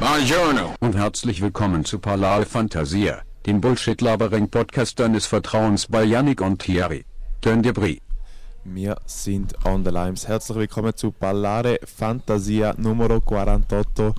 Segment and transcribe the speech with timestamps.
[0.00, 7.04] Buongiorno und herzlich willkommen zu Palal Fantasia, dem Bullshit-Labering-Podcast deines Vertrauens bei Yannick und Thierry.
[7.40, 8.00] Turn Debris.
[8.64, 10.26] Wir sind on the limes.
[10.26, 14.14] Herzlich willkommen zu Ballare Fantasia Numero 48.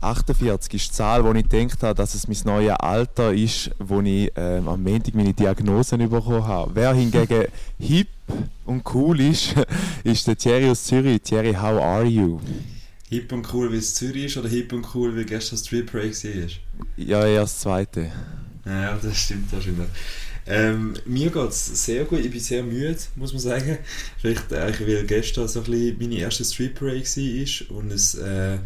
[0.00, 4.00] 48 ist die Zahl, wo ich gedacht habe, dass es mein neues Alter ist, wo
[4.00, 6.72] ich ähm, am Montag meine Diagnosen bekommen habe.
[6.74, 7.44] Wer hingegen
[7.78, 8.08] hip
[8.64, 9.54] und cool ist,
[10.04, 11.22] ist der Thierry aus Zürich.
[11.22, 12.40] Thierry, how are you?
[13.08, 16.12] Hip und cool, wie es Zürich ist oder hip und cool, wie gestern Street Break
[16.24, 16.48] war?
[16.96, 18.10] Ja, eher das Zweite.
[18.64, 19.86] Ja, das stimmt wahrscheinlich.
[20.48, 23.78] Ähm, mir geht es sehr gut, ich bin sehr müde, muss man sagen.
[24.18, 28.58] Vielleicht äh, weil gestern so ein bisschen meine erste Street Break war und es äh,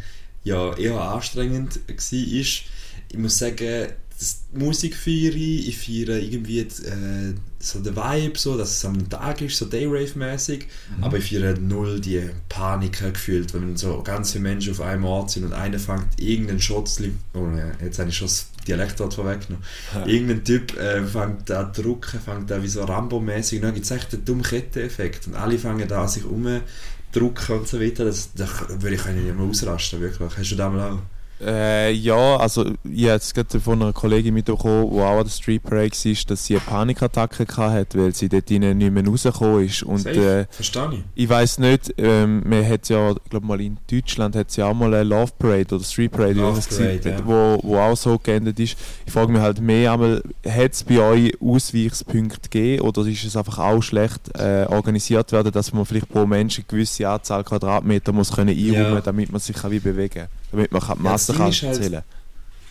[0.44, 2.12] ja, eher anstrengend war.
[2.12, 3.88] Ich muss sagen,
[4.20, 9.08] das Musik feiere ich, ich feiere irgendwie äh, so den Vibe, so, dass es am
[9.08, 11.04] Tag ist, so Dayrave-mäßig, mhm.
[11.04, 15.30] aber ich feiere null die Panik gefühlt, wenn so ganz viele Menschen auf einem Ort
[15.30, 17.00] sind und einer fängt irgendeinen Schotz,
[17.32, 17.48] oh
[17.82, 20.04] jetzt habe ich schon das Dialektwort vorweggenommen, ja.
[20.04, 23.86] irgendein Typ äh, fängt an zu drucken, fängt an wie so Rambo-mäßig und dann gibt
[23.86, 28.04] es echt einen dummen Ketteneffekt und alle fangen da an sich umdrucken und so weiter,
[28.04, 30.36] das, das würde ich nicht mehr ausrasten, wirklich.
[30.36, 30.98] Hast du das mal auch?
[31.44, 35.30] Äh, ja, also ich habe jetzt gerade von einer Kollegin mitbekommen, die auch an der
[35.30, 39.82] Street Parade war, dass sie eine Panikattacke hatte, weil sie dort nicht mehr rausgekommen ist.
[39.82, 41.00] Und, äh, Verstehe ich.
[41.14, 44.66] Ich weiß nicht, ähm, man hat ja, ich glaube mal in Deutschland hat es ja
[44.66, 47.26] auch mal eine Love Parade oder Street Parade, Love Parade gewesen, ja.
[47.26, 48.76] wo, wo auch so geendet ist.
[49.06, 53.36] Ich frage mich halt mehr einmal, hat es bei euch Ausweichspunkte gegeben oder ist es
[53.36, 58.12] einfach auch schlecht äh, organisiert werden, dass man vielleicht pro Mensch eine gewisse Anzahl Quadratmeter
[58.12, 59.00] muss können einräumen, ja.
[59.00, 60.39] damit man sich kann wie bewegen kann?
[60.50, 62.04] Damit man die Masse kann halt,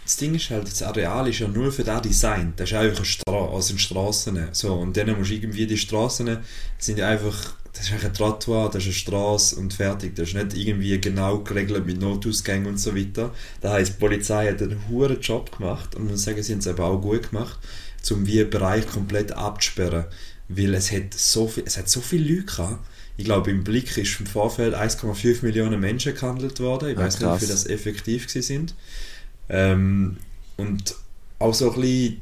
[0.04, 2.54] Das Ding ist halt, das Areal ist ja nur für das Design.
[2.56, 4.48] Das ist einfach eine Straße, also Straßen.
[4.54, 6.38] So, und dann musst du irgendwie die Straßen,
[6.80, 10.16] sind einfach, das ist ein Trottoir, das ist eine Straße und fertig.
[10.16, 13.32] Das ist nicht irgendwie genau geregelt mit Notausgängen und so weiter.
[13.62, 16.68] Das heisst, die Polizei hat einen hohen Job gemacht und muss sagen, sie haben es
[16.68, 17.60] eben auch gut gemacht,
[18.10, 20.06] um wie Bereich komplett abzusperren.
[20.48, 22.80] Weil es hat so viel, es hat so viele Leute gehabt,
[23.20, 26.92] ich glaube, im Blick ist im Vorfeld 1,5 Millionen Menschen gehandelt worden.
[26.92, 28.74] Ich ah, weiß nicht, wie das effektiv sind.
[29.50, 30.16] Ähm,
[30.56, 30.96] und
[31.38, 32.22] auch so ein bisschen,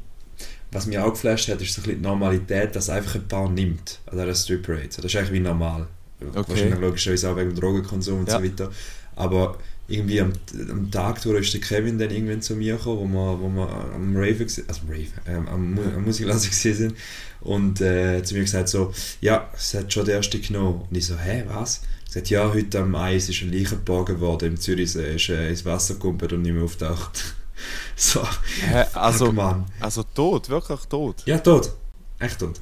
[0.72, 3.48] was mich auch geflasht hat, ist so ein bisschen die Normalität, dass einfach ein paar
[3.48, 4.88] nimmt an dieser Strip Parade.
[4.96, 5.86] Das ist eigentlich wie normal.
[6.20, 6.44] Okay.
[6.48, 8.38] Wahrscheinlich logischerweise auch wegen Drogenkonsum und ja.
[8.38, 8.72] so weiter.
[9.14, 9.56] Aber
[9.88, 10.32] irgendwie am,
[10.70, 13.94] am Tag durch ist der Kevin dann irgendwann zu mir gekommen, wo wir, wo wir
[13.94, 16.94] am Rave, also Rave, ähm, am, am Musiklasse sind
[17.40, 20.82] und äh, zu mir gesagt so, ja, es hat schon der erste genommen.
[20.88, 21.80] Und ich so, hä, was?
[22.08, 25.48] Er sagt, ja, heute am Eis ist ein Leiche geborgen worden im Zürichsee, ist äh,
[25.48, 27.34] ins Wasser gekumpelt und nicht mehr auftaucht.
[27.96, 28.22] so.
[28.60, 29.64] Hä, also, Mann.
[29.80, 31.22] also tot, wirklich tot?
[31.24, 31.72] Ja, tot.
[32.18, 32.60] Echt tot.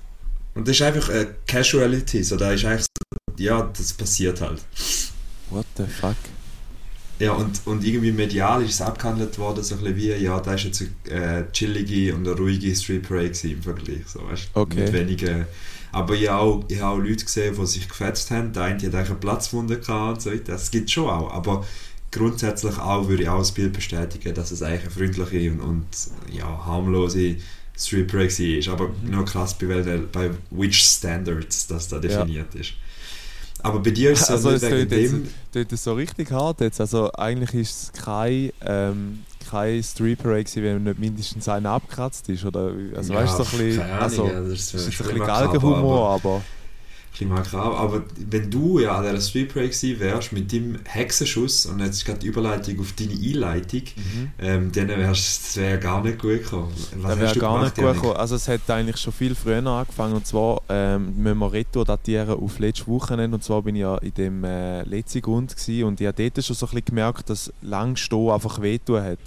[0.54, 4.60] Und das ist einfach eine Casuality, so, da ist eigentlich so, ja, das passiert halt.
[5.50, 6.16] What the fuck?
[7.19, 10.54] Ja, und, und irgendwie medial ist es abgehandelt worden, so ein bisschen wie, ja, da
[10.54, 14.81] ist jetzt eine äh, chillige und eine ruhige Street Parade im Vergleich, so, weißt okay.
[14.81, 15.47] Mit wenigen...
[15.93, 18.75] Aber ich habe auch, ich habe auch Leute gesehen, die sich gefetzt haben, der eine
[18.75, 21.65] hat eigentlich eine Platzwunde gehabt und so weiter, das gibt es schon auch, aber
[22.10, 25.87] grundsätzlich auch würde ich auch das Bild bestätigen, dass es eigentlich eine freundliche und, und
[26.31, 27.37] ja, harmlose
[27.78, 29.10] Street Parade ist, aber mhm.
[29.10, 32.60] nur krass bei, bei which Standards das da definiert ja.
[32.60, 32.72] ist.
[33.62, 35.28] Aber bei dir ist es also, also wegen dem...
[35.53, 36.81] Jetzt, das so richtig hart jetzt.
[36.81, 42.28] Also eigentlich ist es kein, ähm, kein Street Parade gewesen, wenn nicht mindestens einer abgekratzt
[42.28, 42.45] ist.
[42.45, 43.91] Oder, also ja, weißt du, so ein bisschen...
[43.91, 46.37] Also, das ist, ist ein bisschen Galgenhumor, aber...
[46.37, 46.43] aber
[47.19, 47.60] bisschen.
[47.60, 52.19] Aber wenn du ja an der Street Break wärst mit deinem Hexenschuss und jetzt gerade
[52.21, 54.31] die Überleitung auf deine Einleitung, mhm.
[54.38, 56.72] ähm, dann wär's, das wäre gar nicht gut gekommen.
[56.97, 58.16] Was das wäre gar gemacht, nicht gut gekommen.
[58.16, 62.38] Also es hat eigentlich schon viel früher angefangen und zwar ähm, müssen wir Retro datieren
[62.38, 66.06] auf letztes Wochenende und zwar bin ich ja in dem äh, letzten Grund und ich
[66.06, 69.19] habe dort schon so ein bisschen gemerkt, dass lang stehen einfach wehtun hat.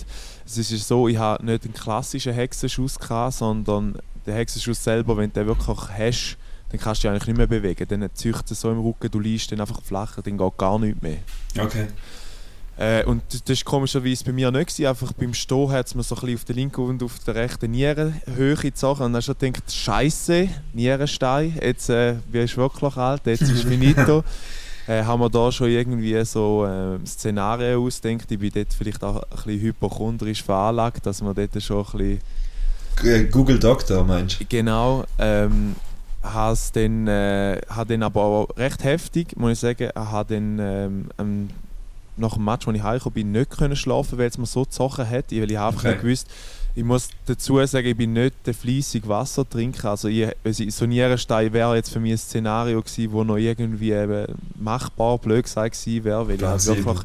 [0.45, 5.31] Es ist so, ich habe nicht einen klassischen Hexenschuss gehabt, sondern den Hexenschuss selber, wenn
[5.31, 6.37] du den wirklich hast,
[6.69, 7.85] dann kannst du dich eigentlich nicht mehr bewegen.
[7.87, 11.01] Dann zieht es so im Rücken, du liegst dann einfach flacher, dann geht gar nichts
[11.01, 11.17] mehr.
[11.57, 11.87] Okay.
[12.79, 14.67] Äh, und das war komischerweise bei mir nicht.
[14.67, 14.85] Gewesen.
[14.85, 17.35] Einfach beim Stehen hat es mir so ein bisschen auf der linken und auf der
[17.35, 19.03] rechten Nierenhöhe gezogen.
[19.03, 23.65] Und dann hast du gedacht, Scheiße, Nierenstein, jetzt äh, wirst du wirklich alt, jetzt ist
[23.65, 24.23] finito.
[24.87, 28.31] äh, haben wir da schon irgendwie so äh, Szenarien ausgedacht.
[28.31, 32.19] Ich bin dort vielleicht auch ein bisschen hypochondrisch veranlagt, dass man dort schon ein
[32.95, 33.29] bisschen...
[33.31, 34.45] Google Doctor meinst du?
[34.47, 35.03] Genau.
[35.17, 35.75] Ähm,
[36.33, 40.59] has dann, äh, hat dann aber auch recht heftig, muss ich sagen, er hat dann
[41.19, 41.49] ähm,
[42.17, 45.09] nach dem Match, als ich heimgekommen bin, nicht können schlafen, weil es mir so gezogen
[45.09, 45.89] hat, weil ich einfach okay.
[45.91, 46.27] nicht gewusst,
[46.75, 49.87] ich muss dazu sagen, ich bin nicht der fleissig Wasser trinken.
[49.87, 50.27] Also ich,
[50.69, 55.17] so ein Nierenstein wäre jetzt für mich ein Szenario gewesen, wo noch irgendwie eben machbar
[55.17, 56.99] blöd gewesen wäre, weil ich halt wirklich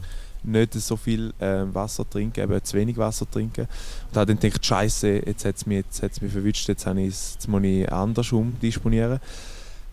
[0.45, 3.67] nicht so viel äh, Wasser trinken, eben zu wenig Wasser trinken.
[4.09, 5.85] Und habe dann gedacht, Scheiße, jetzt hat es mich,
[6.21, 9.21] mich verwünscht, jetzt, jetzt muss ich anders umdisponieren.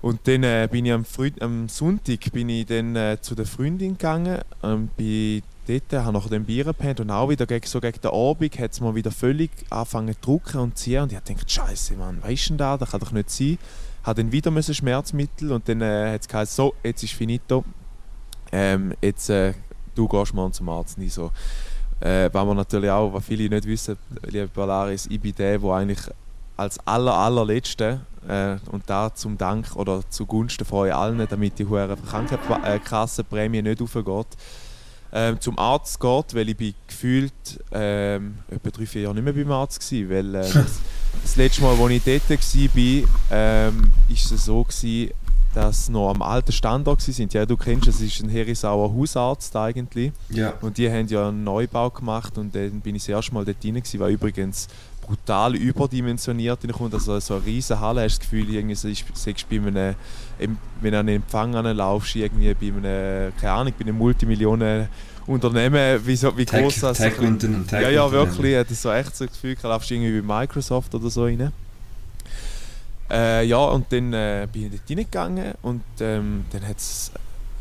[0.02, 3.46] Und dann äh, bin ich am, Frü am Sonntag bin ich dann, äh, zu der
[3.46, 7.80] Freundin gegangen, ähm, bin dort, habe nach dem Bier gepennt und auch wieder gegen, so
[7.80, 11.12] gegen den Abend hat es mir wieder völlig angefangen zu drucken und zu ziehen und
[11.12, 13.60] ich habe gedacht, Scheiße, Mann, weißt du da, das kann doch nicht sein.
[14.04, 17.64] Habe dann wieder müssen Schmerzmittel und dann äh, hat es so, jetzt ist finito,
[18.52, 19.54] ähm, jetzt äh,
[19.96, 20.98] du gehst mal zum Arzt.
[20.98, 21.32] Nicht so.
[22.00, 23.98] Äh, was wir natürlich auch, was viele nicht wissen,
[24.28, 26.00] liebe Polaris, ich bin der, der eigentlich
[26.58, 31.66] als aller, allerletzte äh, und da zum Dank oder zugunsten von euch allen, damit die
[31.66, 34.38] hohe Krankenkassenprämie nicht aufgeht,
[35.12, 37.34] äh, zum Arzt geht, weil ich bin gefühlt
[37.72, 40.80] äh, etwa drei, vier Jahre nicht mehr beim Arzt war, weil äh, das,
[41.24, 45.12] das, letzte Mal, als ich dort war, ähm, ist es so gewesen,
[45.54, 47.34] dass noch am alten Standort sind.
[47.34, 50.12] Ja, du kennst es, ist ein Herisauer Hausarzt eigentlich.
[50.30, 50.54] Ja.
[50.62, 53.58] Und die haben ja einen Neubau gemacht und dann bin ich das erste Mal dort
[53.64, 54.68] rein gewesen, war übrigens
[55.02, 56.94] brutal überdimensioniert reinkommt.
[56.94, 59.96] Also so eine riesige Halle, hast du das Gefühl, irgendwie sagst bei einem,
[60.38, 64.88] wenn du an einen Empfang laufst, irgendwie bei einem, keine Ahnung, bei einem Multimillionen
[65.28, 67.14] Unternehmen, wie, so, wie Tech, groß das Tech
[67.72, 68.56] Ja, ja, wirklich.
[68.58, 71.52] Hat so echt so das Gefühl, du laufst irgendwie bei Microsoft oder so rein.
[73.12, 77.12] Äh, ja, und dann äh, bin ich dort reingegangen und ähm, dann hat es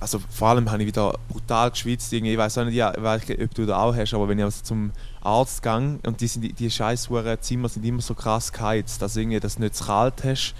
[0.00, 2.12] also vor allem habe ich wieder brutal geschwitzt.
[2.12, 4.92] Ich weiß auch nicht, ja, ob du da auch hast, aber wenn ich also zum
[5.20, 7.10] Arzt gehe und die, sind, die, die scheiß
[7.42, 10.54] Zimmer sind immer so krass geheizt, dass, du nicht zu kalt hast,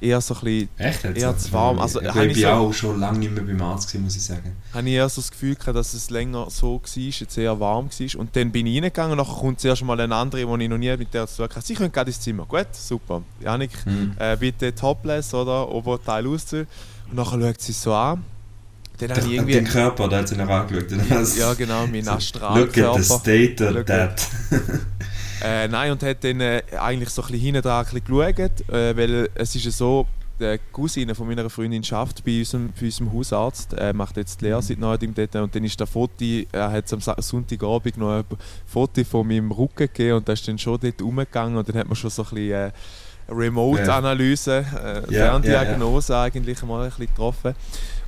[0.00, 1.78] eher so ein bisschen Echt, eher zu warm.
[1.78, 4.22] Also, ich, ich bin so, auch schon lange nicht mehr beim Arzt gewesen, muss ich
[4.22, 4.56] sagen.
[4.72, 7.88] Habe ich eher so das Gefühl gehabt, dass es länger so war, jetzt eher warm
[7.88, 8.20] war.
[8.20, 10.78] Und dann bin ich reingegangen und dann kommt zuerst mal eine andere, die ich noch
[10.78, 11.66] nie mit der zu tun hatte.
[11.66, 12.44] Sie können gerade ins Zimmer.
[12.46, 13.22] Gut, super.
[13.40, 14.14] Janik, hm.
[14.18, 16.66] äh, bitte topless oder Oberteil ausziehen.
[17.10, 18.24] Und dann schaut sie so an.
[18.98, 21.36] Dann der, irgendwie, den Körper, der hat sie noch angeschaut.
[21.36, 22.80] Ja, genau, mein Astralkörper.
[22.80, 24.26] Look at the state of that.
[25.42, 29.28] Äh, nein, und hat dann äh, eigentlich so ein bisschen hinten dran geschaut, äh, weil
[29.34, 30.06] es ist ja so,
[30.38, 34.46] die Cousine von meiner Freundin schafft bei unserem, bei unserem Hausarzt, er macht jetzt die
[34.46, 38.24] Lehre seit neuerdem dort und dann ist der Foto, er hat am Sonntagabend noch ein
[38.66, 41.86] Foto von meinem Rücken gegeben und da ist dann schon dort rumgegangen und dann hat
[41.86, 42.72] man schon so ein bisschen äh,
[43.28, 46.26] Remote-Analyse, äh, yeah, Ferndiagnose yeah, yeah.
[46.26, 47.54] eigentlich mal ein bisschen getroffen.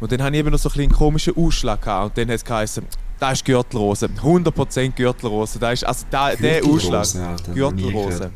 [0.00, 2.28] Und dann habe ich eben noch so ein bisschen einen komischen Ausschlag gehabt und dann
[2.28, 2.84] hat es geheißen,
[3.18, 8.30] da ist Gürtelrose, 100% Gürtelrose, da ist, also da, der Ausschlag, Alter, Gürtelrose.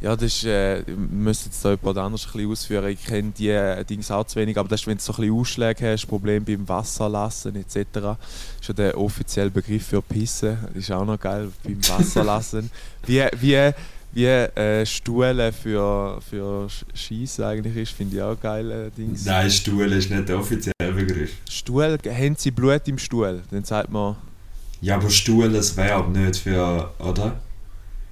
[0.00, 2.86] Ja, das ist, äh, müsste jetzt da jemand anders ein bisschen ausführen.
[2.88, 5.16] Ich kenne die äh, Dinge auch zu wenig, aber das ist, wenn du so ein
[5.16, 7.84] bisschen Ausschläge hast, Problem beim Wasserlassen etc.
[7.92, 8.16] Das
[8.60, 10.56] ist ja der offizielle Begriff für Pissen.
[10.68, 12.70] Das ist auch noch geil, beim Wasserlassen.
[13.06, 13.72] wie, wie,
[14.12, 18.90] wie äh, Stuhle für, für Schießen eigentlich ist, finde ich auch geil.
[18.96, 19.24] Dings.
[19.24, 21.32] Nein, Stuhl ist nicht der offizielle Begriff.
[21.48, 23.42] Stuhl, haben sie Blut im Stuhl?
[23.50, 24.16] Dann sagt man.
[24.80, 27.36] Ja, aber Stuhl ist Verb nicht für, oder?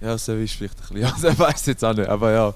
[0.01, 1.23] Ja, so ist vielleicht ein bisschen.
[1.25, 2.55] Ja, ich weiß jetzt auch nicht, aber ja.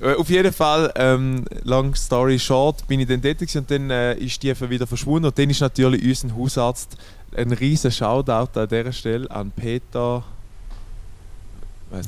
[0.00, 4.14] Äh, auf jeden Fall, ähm, long story short, bin ich dann dort und dann äh,
[4.14, 5.26] ist die wieder verschwunden.
[5.26, 6.96] Und dann ist natürlich unser Hausarzt
[7.36, 10.24] ein riesen Shoutout an dieser Stelle an Peter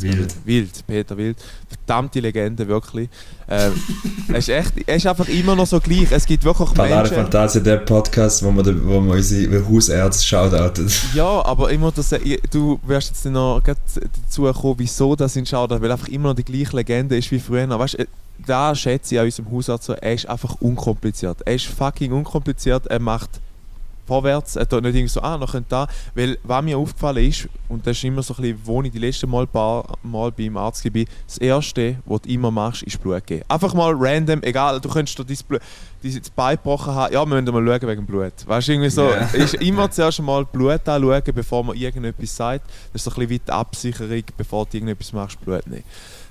[0.00, 0.34] Wild.
[0.44, 1.36] Wild, Peter Wild.
[1.68, 3.08] Verdammte Legende, wirklich.
[3.48, 3.72] Ähm,
[4.28, 6.10] er, ist echt, er ist einfach immer noch so gleich.
[6.10, 7.16] Es gibt wirklich Palare Menschen...
[7.16, 10.92] Fantasie, der Podcast, wo man, wo man unsere Hausärzte shoutoutet.
[11.14, 12.14] Ja, aber immer das,
[12.50, 16.44] du wirst jetzt noch dazu kommen, wieso das in Shoutout, weil einfach immer noch die
[16.44, 17.68] gleiche Legende ist wie früher.
[17.68, 17.96] Weißt,
[18.44, 21.38] da schätze ich an unserem Hausarzt so, er ist einfach unkompliziert.
[21.44, 23.40] Er ist fucking unkompliziert, er macht
[24.06, 25.86] vorwärts, äh, nicht irgendwie so, ah, noch da.
[26.14, 28.98] Weil, was mir aufgefallen ist, und das ist immer so ein bisschen, wo ich die
[28.98, 33.26] letzten Mal, paar Mal beim Arzt war, das Erste, was du immer machst, ist Blut
[33.26, 33.42] geben.
[33.48, 35.60] Einfach mal random, egal, du könntest dir dein, Blut,
[36.02, 38.32] dein Bein gebrochen haben, ja, wir müssen mal schauen wegen Blut.
[38.46, 39.28] Weißt du, irgendwie so, yeah.
[39.34, 42.64] ist immer zuerst mal Blut anschauen, bevor man irgendetwas sagt.
[42.92, 45.84] Das ist so ein bisschen wie die Absicherung, bevor du irgendetwas machst, Blut nehmen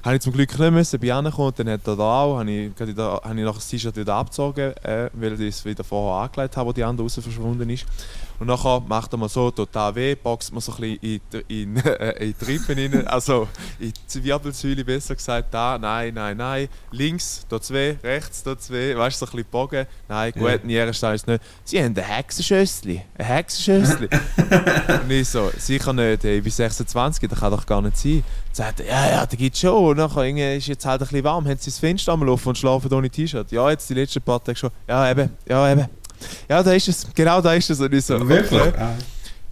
[0.05, 2.71] habe ich zum Glück nicht müssen, bin angekommen, dann hat er da auch, habe ich,
[2.79, 6.69] habe ich nachher das T-Shirt wieder abgezogen, äh, weil ich es wieder vorher angelegt habe,
[6.69, 7.87] wo die andere raus verschwunden ist.
[8.39, 11.77] Und nachher macht er mal so total weh, boxt man so ein bisschen in, in,
[11.85, 13.47] äh, in die Rippen rein, also
[13.79, 18.97] in die Wirbelsäule besser gesagt, da, nein, nein, nein, links, da zwei, rechts, da zwei,
[18.97, 20.57] weißt du, so ein bisschen bogen, nein, gut, ja.
[20.63, 21.43] nie ist nicht.
[21.63, 24.09] Sie haben ein Hexenschössli, ein Hexenschössli.
[25.03, 28.23] und ich so, sicher nicht, ey, ich bin 26, das kann doch gar nicht sein.
[28.51, 29.73] Sagt er, ja, ja, da gibt es schon.
[29.73, 32.57] Und nachher ist jetzt halt ein bisschen warm, haben sie das Fenster am Laufen und
[32.57, 33.51] schlafen ohne T-Shirt.
[33.51, 34.71] Ja, jetzt die letzten paar Tage schon.
[34.87, 35.85] Ja, eben, ja, eben.
[36.49, 37.07] Ja, da ist es.
[37.13, 37.79] Genau da ist es.
[37.79, 38.61] Und ich so, Wirklich?
[38.61, 38.73] Okay.
[38.79, 38.93] Ah.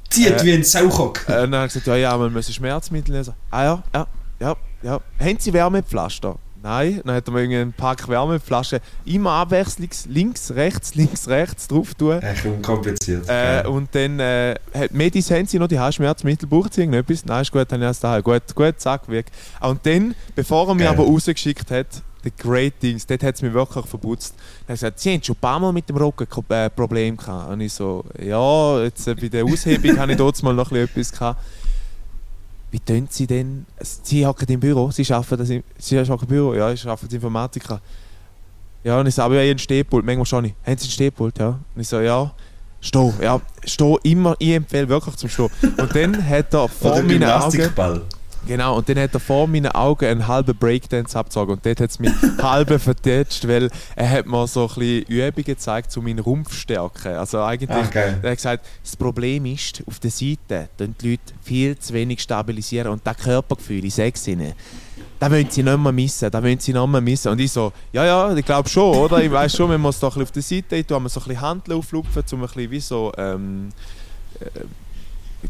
[0.09, 1.25] Zieht äh, wie ein Sauchock.
[1.27, 3.33] Äh, und dann hat er gesagt, ja, ja, man muss Schmerzmittel nehmen.
[3.49, 4.07] ah ja, ja,
[4.39, 4.99] ja, ja.
[5.19, 6.37] Haben Sie Wärmepflaster?
[6.61, 11.93] Nein, dann hat er mir einen Pack Wärmeflaschen immer abwechslungs links, rechts, links, rechts drauf
[11.93, 12.21] tun.
[12.21, 13.27] Echt unkompliziert.
[13.27, 17.25] Äh, und dann äh, hat Medis haben sie noch, die hast Schmerzmittel, braucht sie irgendetwas?
[17.25, 18.23] Nein, ist gut, dann habe ich das daheim.
[18.23, 19.25] Gut, gut, zack, weg.
[19.59, 20.93] Und dann, bevor er mich Geil.
[20.93, 21.87] aber rausgeschickt hat,
[22.23, 24.35] The Great Things, dort hat es mich wirklich verputzt.
[24.65, 27.51] Er hat gesagt, sie haben schon ein paar Mal mit dem Rücken äh, Probleme gehabt.
[27.51, 30.87] Und ich so, ja, jetzt äh, bei der Aushebung habe ich dort mal noch ein
[30.87, 31.41] bisschen etwas gehabt.
[32.71, 33.65] Wie tun Sie denn?
[33.79, 37.05] Sie hocken im Büro, Sie arbeiten das im, Sie arbeiten im Büro, ja, ich arbeite
[37.05, 37.81] als Informatiker.
[38.83, 40.55] Ja, und ich sage, aber ja, ich habe einen Stehpult, manchmal schon nicht.
[40.65, 41.59] Haben Sie einen Stehpult, ja?
[41.75, 42.31] Und ich so, ja.
[42.81, 45.49] Steh, ja, steh immer, ich empfehle wirklich zum Stehen.
[45.61, 48.01] Und dann hat er vor meinen Augen...
[48.45, 51.89] Genau, und dann hat er vor meinen Augen einen halben Breakdance abgezogen und dort hat
[51.89, 56.19] es mich halb vertätscht, weil er hat mir so ein bisschen Übungen gezeigt zu meinen
[56.19, 57.13] Rumpfstärken.
[57.13, 58.19] Also eigentlich, geil.
[58.21, 62.21] er hat gesagt, das Problem ist, auf der Seite tun die Leute viel zu wenig
[62.21, 64.53] stabilisieren und das Körpergefühl, ich sage es ihnen,
[65.19, 67.31] das wollen sie nicht mehr missen, das wollen sie nicht mehr missen.
[67.31, 69.23] Und ich so, ja, ja, ich glaube schon, oder?
[69.23, 71.21] Ich weiß schon, wenn man es da ein bisschen auf der Seite tun, man so
[71.21, 73.69] ein bisschen Handeln auflupfen, um ein bisschen wie so, ähm,
[74.41, 74.65] äh,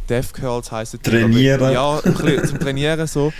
[0.09, 1.01] Death Curls heisst es.
[1.01, 1.71] Trainieren.
[1.71, 3.31] Ja, zum Trainieren so.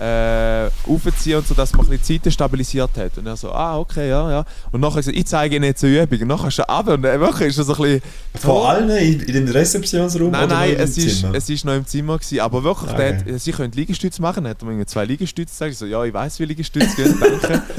[0.00, 3.18] Äh, aufziehen und so, dass man ein bisschen die Seite stabilisiert hat.
[3.18, 4.44] Und er so, ah, okay, ja, ja.
[4.72, 6.22] Und nachher so, ich zeige Ihnen jetzt eine Übung.
[6.22, 8.02] Und nachher ist er runter und wirklich ist er so ein bisschen...
[8.40, 11.34] Von allen in, in den Rezeptionsraum Nein, oder nein, es ist, Zimmer?
[11.36, 13.32] es ist noch im Zimmer gewesen, aber wirklich, der okay.
[13.34, 16.02] hat, sie können Liegestütze machen, hat er mir irgendwie zwei Liegestütze gesagt, ich so, ja,
[16.04, 17.62] ich weiß, wie Liegestütze gehen, danke.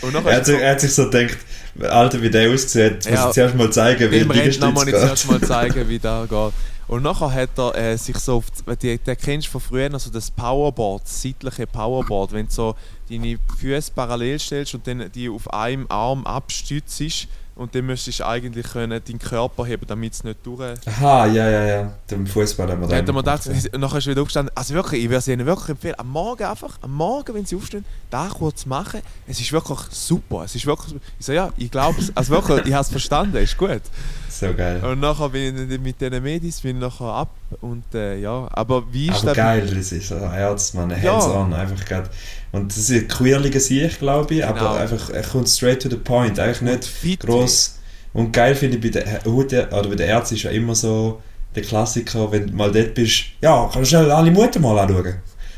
[0.00, 1.38] Und Er hat, sich, er er hat sich so gedacht,
[1.80, 4.86] Alter, wie der aussieht, muss Ja, ich zuerst mal zeigen, wie Dem die Rentner muss
[4.86, 5.48] ich zuerst Liegestütze mal geht.
[5.48, 6.52] zeigen, wie das geht.
[6.88, 8.46] Und nachher hat er äh, sich so auf,
[8.80, 12.74] die, den kennst du von früher, also das Powerboard, das seitliche Powerboard, wenn du so
[13.10, 17.28] deine Füße parallel stellst und dann die auf einem Arm abstützt
[17.58, 20.78] und dann müsstest du eigentlich können deinen Körper heben, damit es nicht durch...
[20.86, 21.92] Aha, ja, ja, ja.
[22.08, 24.56] Dem Fußball haben wir Dann er mir gemacht, gedacht, und nachher ist er wieder aufgestanden.
[24.56, 27.56] Also wirklich, ich würde es Ihnen wirklich empfehlen, am Morgen einfach, am Morgen, wenn Sie
[27.56, 29.02] aufstehen, da kurz machen.
[29.26, 30.44] Es ist wirklich super.
[30.44, 33.36] Es ist wirklich, ich so, ja, ich glaube es, also wirklich, ich habe es verstanden,
[33.36, 33.82] ist gut.
[34.30, 34.80] So geil.
[34.84, 39.08] Und nachher bin ich mit diesen Medis bin nachher ab und äh, ja, aber wie
[39.08, 39.36] ist Aber das?
[39.36, 41.14] geil, das ist ein Arzt, man, Ja.
[41.14, 42.10] hands-on, einfach grad.
[42.52, 44.54] Und das ist ein queerliger Sieg, glaube ich, Genau.
[44.54, 47.78] aber einfach, er kommt straight to the point, eigentlich nicht fit gross.
[48.12, 51.20] Und geil finde ich bei der Haut, oder bei der Ärzten ist ja immer so
[51.54, 55.14] der Klassiker, wenn du mal dort bist, ja, kannst du schnell alle Mutter mal anschauen.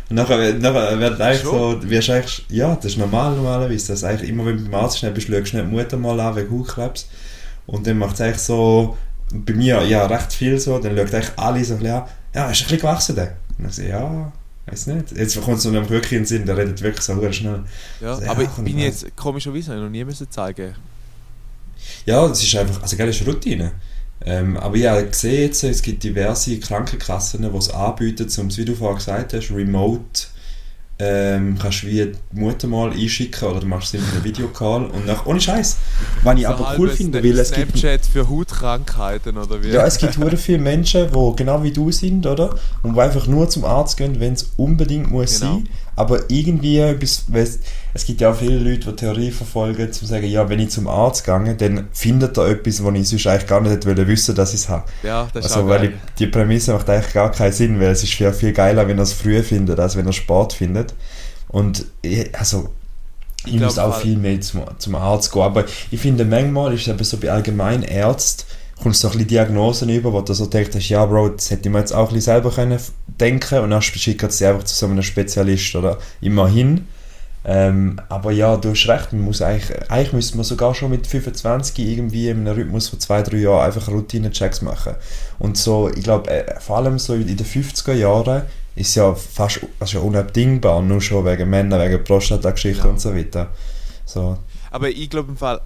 [0.09, 4.03] Und nachher, nachher wird eigentlich so, wirst du eigentlich, ja, das ist normal normalerweise, dass
[4.05, 6.35] eigentlich immer, wenn du beim Arzt schnell bist, schaust du schnell die Mutter mal an
[6.37, 7.09] wegen Hautkrebs.
[7.71, 8.97] Und dann macht es eigentlich so,
[9.33, 12.51] bei mir ja recht viel so, dann schaut eigentlich alle so ein bisschen an, ja,
[12.51, 13.37] ist ein bisschen gewachsen der?
[13.59, 14.33] Und dann so, ja,
[14.67, 15.13] weiß nicht.
[15.13, 17.63] Jetzt kommt es so wirklich in den Sinn, der redet wirklich so schnell.
[18.01, 18.87] Ja, Ja, aber ich bin ja.
[18.87, 20.75] jetzt komischerweise noch nie müssen zeigen.
[22.05, 23.73] Ja, das ist einfach, also geil, das ist Routine.
[24.23, 28.65] Ähm, aber ich habe gesehen jetzt, es gibt diverse Krankenkassen, die es anbieten, um wie
[28.65, 30.27] du vorhin gesagt hast, remote
[31.01, 34.85] ähm, kannst du wie die Mutter mal einschicken oder du machst es in einem Videocall
[34.85, 35.79] und nach, ohne Scheiß.
[36.23, 39.69] Was ich So aber cool finde, weil es gibt Snapchat für Hautkrankheiten oder wie?
[39.71, 42.55] Ja, es gibt sehr viele Menschen, die genau wie du sind, oder?
[42.83, 45.55] Und die einfach nur zum Arzt gehen, wenn es unbedingt muss Genau.
[45.55, 45.69] sein.
[46.01, 47.59] Aber irgendwie, bis, weiss,
[47.93, 50.89] es gibt ja auch viele Leute, die Theorie verfolgen, zu sagen, ja, wenn ich zum
[50.89, 54.35] Arzt gehe, dann findet er etwas, was ich sonst eigentlich gar nicht hätte wollen wissen,
[54.35, 54.85] dass ich es habe.
[55.03, 57.89] Ja, das ist Also, auch weil ich, die Prämisse macht eigentlich gar keinen Sinn, weil
[57.91, 60.95] es ist viel, viel geiler, wenn er es früh findet, als wenn er Sport findet.
[61.49, 62.71] Und ich, also,
[63.45, 65.43] ich, Ich muss auch viel mehr zum, zum Arzt gehen.
[65.43, 68.45] Aber ich finde, manchmal ist es eben so bei allgemeinen Ärzten,
[68.83, 71.69] kommst du so ein bisschen Diagnosen über, wo du so denkst, ja Bro, das hätte
[71.69, 74.75] ich mir jetzt auch ein bisschen selber können denken und dann schickt sie einfach zu
[74.75, 76.87] so einem Spezialist oder immerhin.
[77.43, 81.07] Ähm, aber ja, du hast recht, man muss eigentlich, eigentlich müsste man sogar schon mit
[81.07, 84.95] 25 irgendwie in einem Rhythmus von zwei, drei Jahren einfach Routine-Checks machen.
[85.39, 88.43] Und so, ich glaube, äh, vor allem so in den 50er Jahren
[88.77, 92.91] ist ja fast also ja unabdingbar, nur schon wegen Männern, wegen Prostata-Geschichten Ja.
[92.91, 93.49] und so weiter.
[94.05, 94.37] So,
[94.71, 95.61] Aber ich glaube im Fall,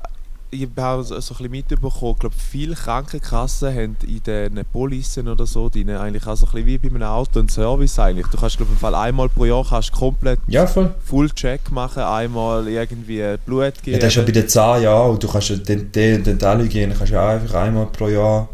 [0.54, 5.46] ich habe so, ein bisschen mitbekommen, ich glaube, viele Krankenkassen haben in den Policen oder
[5.46, 8.26] so, die eigentlich auch so ein bisschen wie bei einem Auto einen Service eigentlich.
[8.28, 10.94] Du kannst glaube im Fall einmal pro Jahr kannst komplett ja, voll.
[11.04, 13.94] Full Check machen, einmal irgendwie Blut geben.
[13.94, 16.94] Ja, das ist ja bei den Zahn, ja, und du kannst ja den, den Dentalhygiene
[16.94, 18.48] kannst ja auch einfach einmal pro Jahr.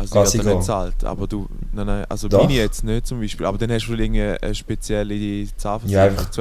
[0.00, 0.56] Also quasi er gehen.
[0.56, 2.40] nicht zahlt, aber du, nein, nein, also Doch.
[2.40, 6.30] bin ich jetzt nicht zum Beispiel, aber dann hast du eine spezielle Ja, Zahnversicherung, einfach,
[6.30, 6.40] die,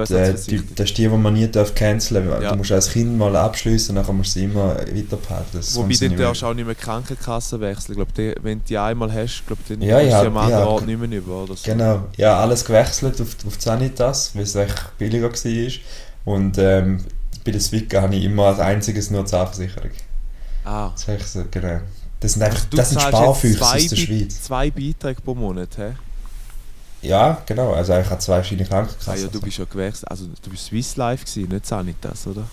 [0.76, 2.42] das ist die, die man nie darf canceln darf.
[2.42, 2.52] Ja.
[2.52, 5.50] Du musst als Kind mal abschließen, dann musst du sie immer weiterbehalten.
[5.54, 7.92] Das Wobei dann darfst du auch nicht mehr Krankenkasse wechseln.
[7.92, 10.28] Ich glaube, die, wenn du die einmal hast, glaub, dann Ja, kommst du ja, sie
[10.28, 10.68] am anderen ja.
[10.68, 11.44] Ort nicht mehr über.
[11.44, 11.72] Oder so.
[11.72, 15.72] Genau, ja, alles gewechselt auf, auf Sanitas, weil es echt billiger war.
[16.26, 17.04] Und ähm,
[17.44, 19.92] bei der Swicka habe ich immer als einziges nur Zahnversicherung.
[20.64, 20.92] Ah.
[20.94, 21.80] Das ist so, genau.
[22.20, 24.42] Das sind einfach Du das sind Sparfüchse zwei aus der Schweiz.
[24.44, 25.94] Zwei Beiträge pro Monat, hä?
[27.02, 27.74] Ja, genau.
[27.74, 29.14] Also eigentlich hat zwei verschiedene Krankenkassen.
[29.14, 30.12] Ah, ja, du bist ja gewechselt.
[30.12, 32.44] Also du bist Swiss Life gewesen, nicht Sanitas, oder?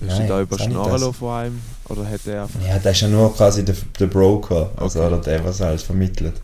[0.00, 1.62] Bist Nein, du da überschnorren von einem?
[1.88, 2.48] Oder hat er.
[2.66, 5.08] Ja, das ist ja nur quasi der, der Broker, also Okay.
[5.08, 6.34] oder der, was halt vermittelt.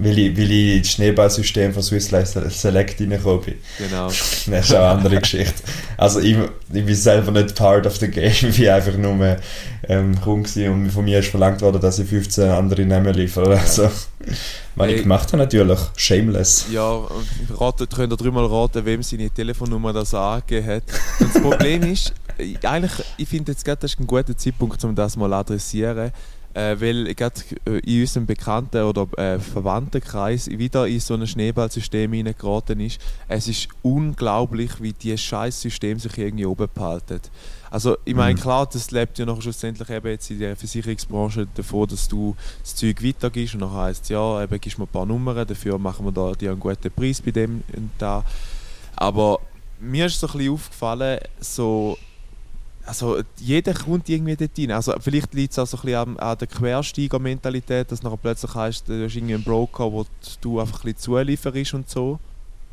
[0.00, 3.54] Weil ich, weil ich ins Schneeballsystem von Swiss Life Select reingekommen bin.
[3.78, 4.06] Genau.
[4.08, 5.62] Das ist auch eine andere Geschichte.
[5.96, 6.36] Also ich,
[6.72, 9.36] ich bin selber nicht part of the game, ich bin einfach nur
[9.88, 13.58] ähm, Kunde gewesen und von mir ist verlangt worden, dass ich 15 andere Namen liefere.
[13.58, 13.90] Also,
[14.76, 16.66] was ich gemacht habe natürlich, shameless.
[16.72, 17.26] Ja, und
[17.60, 20.82] ratet, könnt ihr dreimal raten, wem seine Telefonnummer das angegeben hat.
[21.18, 24.82] Und das Problem ist, ich- eigentlich, ich finde jetzt gerade, das ist ein guter Zeitpunkt,
[24.84, 26.12] um das mal adressieren.
[26.54, 32.12] Äh, weil gerade äh, in unserem Bekannten- oder äh, Verwandtenkreis wieder in so ein Schneeballsystem
[32.12, 33.00] hineingeraten ist.
[33.28, 37.20] Es ist unglaublich, wie dieses scheiß System sich irgendwie oben behalten.
[37.70, 38.40] Also ich meine, Mhm.
[38.42, 42.74] klar, das lebt ja noch schlussendlich eben jetzt in der Versicherungsbranche davon, dass du das
[42.74, 46.06] Zeug weitergibst und dann heisst es, ja, eben gibst mir ein paar Nummern, dafür machen
[46.06, 48.24] wir da dir einen guten Preis bei dem und da.
[48.96, 49.38] Aber
[49.80, 51.98] mir ist so ein bisschen aufgefallen, so
[52.88, 54.70] also jeder kommt irgendwie dort rein.
[54.72, 58.54] Also vielleicht liegt es auch so ein bisschen an, an der Quersteiger-Mentalität, dass nachher plötzlich
[58.54, 60.06] heißt, du hast irgendwie einen Broker, wo
[60.40, 62.18] du einfach ein bisschen zulieferst und so.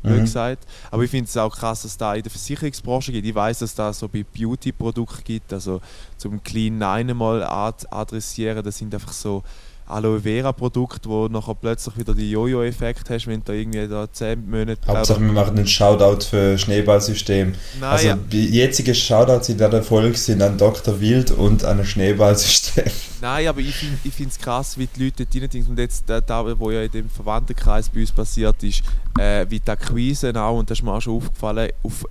[0.02, 0.20] Wie Mhm.
[0.24, 0.64] gesagt.
[0.90, 3.26] Aber ich finde es auch krass, dass es da in der Versicherungsbranche gibt.
[3.26, 5.80] Ich weiß, dass da so bei Beauty-Produkten gibt, also
[6.16, 9.42] zum Clean 9 mal ad adressieren, das sind einfach so
[9.86, 14.48] Aloe Vera Produkte, wo nachher plötzlich wieder die Jojo-Effekt hast, wenn du irgendwie da 10
[14.50, 17.54] Monate Hauptsache wir machen einen Shoutout für Schneeballsystem.
[17.80, 18.16] Nein, also ja.
[18.16, 21.00] die jetzigen Shoutouts in der Folge sind an Dr.
[21.00, 22.84] Wild und an ein Schneeballsystem.
[23.20, 26.58] Nein, aber ich finde es krass, wie die Leute dort rein Und jetzt, da, da,
[26.58, 28.82] wo ja in dem Verwandtenkreis bei uns passiert ist,
[29.18, 32.04] äh, wie die Akquise auch, und das ist mir auch schon aufgefallen, auf,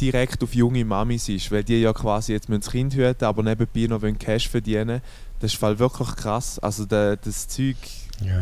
[0.00, 1.50] direkt auf junge Mamis ist.
[1.52, 5.00] Weil die ja quasi jetzt müssen das Kind hüten, aber nebenbei noch wollen Cash verdienen.
[5.40, 6.58] Das ist voll wirklich krass.
[6.58, 7.76] Also der, das Zeug,
[8.24, 8.40] Ja.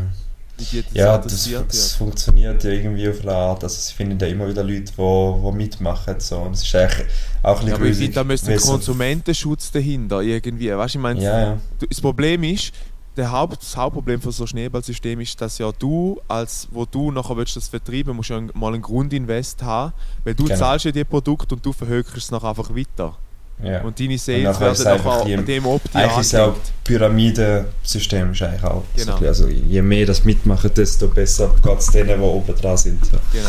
[0.59, 3.63] die das Ja, das, das funktioniert ja irgendwie auf eine Art.
[3.63, 6.19] Also es finden ja immer wieder Leute, die, die mitmachen.
[6.21, 6.39] So.
[6.39, 7.07] Und es ist eigentlich
[7.43, 10.75] auch ein Ja, aber ich finde, da müsste ein Konsumentenschutz dahinter irgendwie.
[10.75, 11.59] Weißt du, ich meine, Ja, ja.
[11.89, 12.73] Das Problem ist,
[13.17, 17.11] der Haupt, das Hauptproblem von so einem Schneeballsystem ist, dass ja du, als wo du
[17.11, 19.93] nachher willst das vertreiben musst du ja mal einen Grundinvest haben,
[20.25, 20.59] weil du Genau.
[20.59, 23.17] zahlst ja die Produkte und du verhökerst es nachher einfach weiter.
[23.63, 23.81] Ja.
[23.83, 26.55] Und deine Sales ist werden nachher an dem Opti Eigentlich ist auch.
[26.85, 28.83] Pyramidensystem ist eigentlich auch.
[28.95, 29.19] so Genau.
[29.19, 33.05] bisschen- Also je mehr das mitmachen, desto besser geht es denen, die oben dran sind.
[33.05, 33.17] So.
[33.33, 33.49] Genau.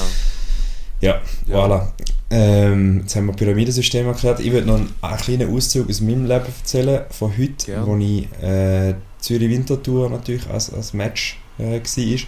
[1.02, 1.56] Ja, Ja.
[1.65, 1.88] voilà.
[2.30, 4.39] Ähm, jetzt haben wir Pyramidensystem erklärt.
[4.39, 7.86] Ich würde noch einen, einen kleinen Auszug aus meinem Leben erzählen, von heute, Gerne.
[7.88, 12.20] wo ich äh, Zürich Wintertour natürlich als, als Match äh, war.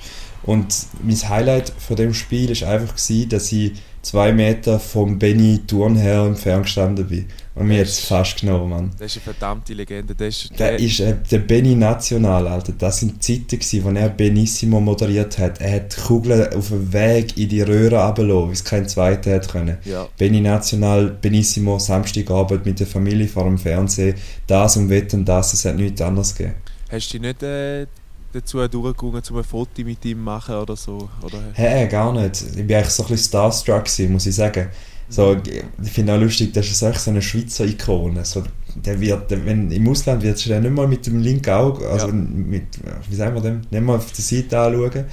[0.43, 5.59] Und mein Highlight von dem Spiel ist einfach gewesen, dass ich zwei Meter vom Benny
[5.67, 7.25] Turnherr entfernt gestanden bin.
[7.59, 8.91] Und mir jetzt ist- fast genommen, Mann.
[8.97, 10.15] Das ist eine verdammte Legende.
[10.15, 12.71] Das ist, Der ist äh, der Benny National, Alter.
[12.77, 15.59] Das sind Zeiten, gewesen, wo er Benissimo moderiert hat.
[15.59, 19.49] Er hat Kugeln auf dem Weg in die Röhre runtergelassen, wie es kein zweiter hätte
[19.49, 19.77] können.
[19.85, 20.07] ja.
[20.17, 24.15] Benny National, Benissimo, Samstagabend mit der Familie vor dem Fernsehen.
[24.47, 26.55] Das und Wetten, das, es hat nichts anderes gegeben.
[26.91, 27.85] Hast du dich nicht äh,
[28.31, 31.09] dazu durchgegangen, um ein Foto mit ihm zu machen oder so?
[31.23, 31.39] Oder?
[31.53, 32.41] Hä, gar nicht.
[32.41, 34.69] Ich bin eigentlich so ein bisschen starstruck gewesen, muss ich sagen.
[35.09, 35.35] So,
[35.83, 38.23] ich finde auch lustig, das ist echt so eine Schweizer Ikone.
[38.23, 38.43] So,
[38.75, 42.13] der wird, wenn, Im Ausland wird der nicht mal mit dem linken Auge, also Ja.
[42.13, 42.63] mit,
[43.09, 44.91] wie sagen wir dem, nicht mal auf der Seite anschauen.
[44.93, 45.03] Ja.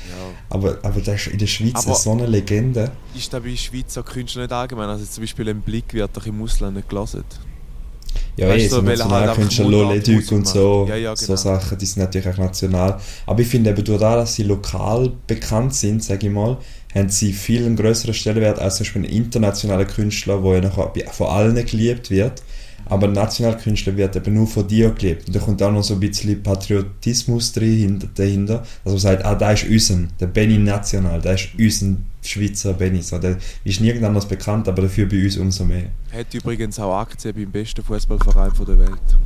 [0.50, 2.90] Aber, aber der ist in der Schweiz Aber- so eine Legende.
[3.16, 4.88] Ist da bei Schweizer Künstlern nicht allgemein?
[4.90, 7.24] Also zum Beispiel ein Blick wird doch im Ausland nicht gelesen.
[8.36, 10.86] Ja, Weißt du, so halt Nationalkünstler, einfach Lole Mundart Duc und so.
[10.88, 11.36] Ja, ja, so genau.
[11.36, 13.00] Sachen, die sind natürlich auch national.
[13.24, 16.58] Aber ich finde eben durch das, dass sie lokal bekannt sind, sage ich mal,
[16.96, 20.92] haben sie viel einen größeren Stellenwert als zum Beispiel ein internationaler Künstler, der ja nachher
[21.12, 22.42] von allen geliebt wird.
[22.88, 25.26] Aber ein nationaler Künstler wird eben nur von dir geliebt.
[25.26, 28.62] Und da kommt auch noch so ein bisschen Patriotismus drin, dahinter.
[28.84, 33.02] Also man sagt, ah, der ist unser, der Benny National, der ist unser Schweizer Benny.
[33.02, 35.90] So, der ist nirgend anders bekannt, aber dafür bei uns umso mehr.
[36.12, 39.16] Hat übrigens auch Aktien beim besten Fußballverein der Welt.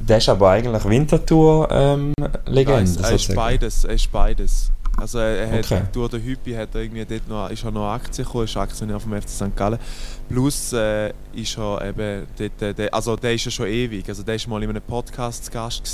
[0.00, 2.14] Der ist aber eigentlich Wintertour-Legende.
[2.46, 3.84] Nein, er ist beides.
[3.84, 4.70] Er ist beides.
[5.00, 5.76] Also er, er Okay.
[5.76, 8.56] hat durch den Hüppi hat er irgendwie dort noch, ist er noch Aktien gekommen, ist
[8.56, 9.56] Aktionär vom FC St.
[9.56, 9.78] Gallen.
[10.28, 14.08] Plus äh, ist er eben dort, äh, also der ist ja schon ewig.
[14.08, 15.88] Also der ist mal in einem Podcast Gast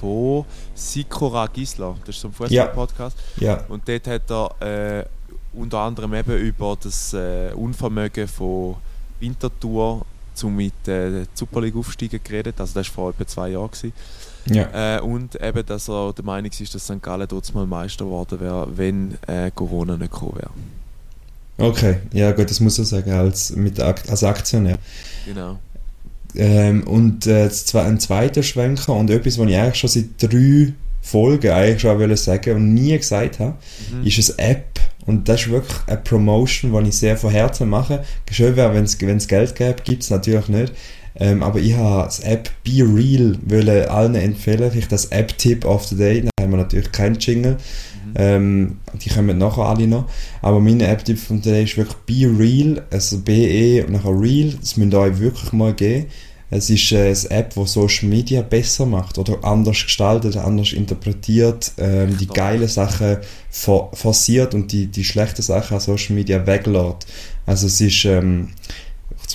[0.00, 1.96] von Sikora Gisler.
[2.04, 3.16] Das ist so ein Fußball-Podcast.
[3.36, 5.04] Ja, Und dort hat er äh,
[5.52, 8.76] unter anderem eben über das äh, Unvermögen von
[9.20, 12.60] Winterthur zum mit äh, der Super League aufsteigen geredet.
[12.60, 13.70] Also das war vor etwa zwei Jahren.
[13.70, 13.92] Gewesen.
[14.46, 14.96] Ja.
[14.96, 17.02] Äh, und eben, dass er der Meinung ist, dass St.
[17.02, 20.50] Gallen dort mal Meister geworden wäre, wenn äh, Corona nicht gekommen wäre.
[21.56, 24.76] Okay, ja gut, das muss er sagen, als, mit als Aktionär.
[25.24, 25.58] Genau.
[26.34, 30.72] Ähm, und äh, ein zweiter Schwenker und etwas, was ich eigentlich schon seit drei,
[31.04, 33.54] Folgen eigentlich schon wollte sagen und nie gesagt habe,
[33.92, 34.06] mhm.
[34.06, 34.80] ist eine App.
[35.04, 38.02] Und das ist wirklich eine Promotion, die ich sehr von Herzen mache.
[38.30, 40.72] Schön wäre, wenn es Geld gäbe, gibt es natürlich nicht.
[41.16, 44.70] Ähm, aber ich habe das App Be Real wollen allen empfehlen.
[44.70, 46.22] Vielleicht das App-Tipp of the Day.
[46.22, 47.52] Da haben wir natürlich keinen Jingle.
[47.52, 48.12] Mhm.
[48.16, 50.06] Ähm, die kommen nachher alle noch.
[50.42, 52.82] Aber mein App-Tipp von der Day ist wirklich Be Real.
[52.90, 54.52] Also B-E und nachher Real.
[54.60, 56.06] Das müsst ihr euch wirklich mal geben.
[56.50, 61.72] Es ist äh, eine App, die Social Media besser macht oder anders gestaltet, anders interpretiert,
[61.78, 63.16] ähm, die geile Sachen
[63.50, 67.06] for forciert und die, die schlechten Sachen an Social Media weglässt.
[67.46, 68.50] Also es ist, ähm,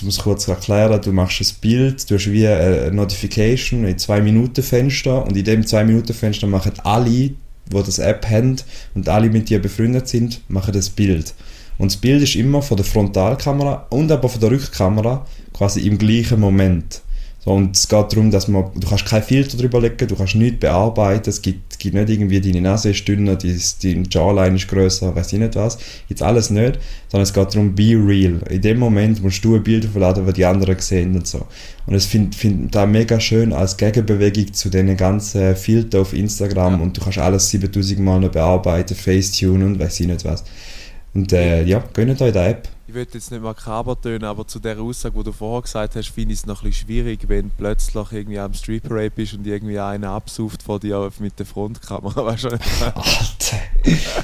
[0.00, 4.22] ich muss kurz erklären, du machst ein Bild, du hast wie eine Notification in 2
[4.22, 7.34] Minuten Fenster und in dem 2 Minuten Fenster machen alle, die
[7.68, 8.56] das App haben
[8.94, 11.34] und alle mit dir befreundet sind, machen das Bild.
[11.76, 15.98] Und das Bild ist immer von der Frontalkamera und aber von der Rückkamera quasi im
[15.98, 17.02] gleichen Moment.
[17.42, 20.34] So, und es geht darum, dass man, du kannst kein Filter drüber legen, du kannst
[20.34, 25.16] nichts bearbeiten, es gibt, gibt nicht irgendwie, deine Nase ist dünner, deine Jawline ist grösser,
[25.16, 25.78] weiß ich nicht was,
[26.10, 28.42] jetzt alles nicht, sondern es geht darum, be real.
[28.50, 31.46] In dem Moment musst du ein Bild aufladen, was die anderen sehen und so.
[31.86, 36.82] Und das finde find da mega schön als Gegenbewegung zu den ganzen Filtern auf Instagram
[36.82, 40.44] und du kannst alles 7000 Mal noch bearbeiten, Facetune und weiß ich nicht was.
[41.14, 44.58] Und äh, ja, gönnt euch die App ich will jetzt nicht makaber tönen, aber zu
[44.58, 47.50] der Aussage, die du vorher gesagt hast, finde ich es noch ein bisschen schwierig, wenn
[47.50, 52.24] plötzlich irgendwie am Street Parade bist und irgendwie einer absucht vor dir mit der Frontkamera,
[52.26, 52.48] weißt du?
[52.48, 53.60] Alter,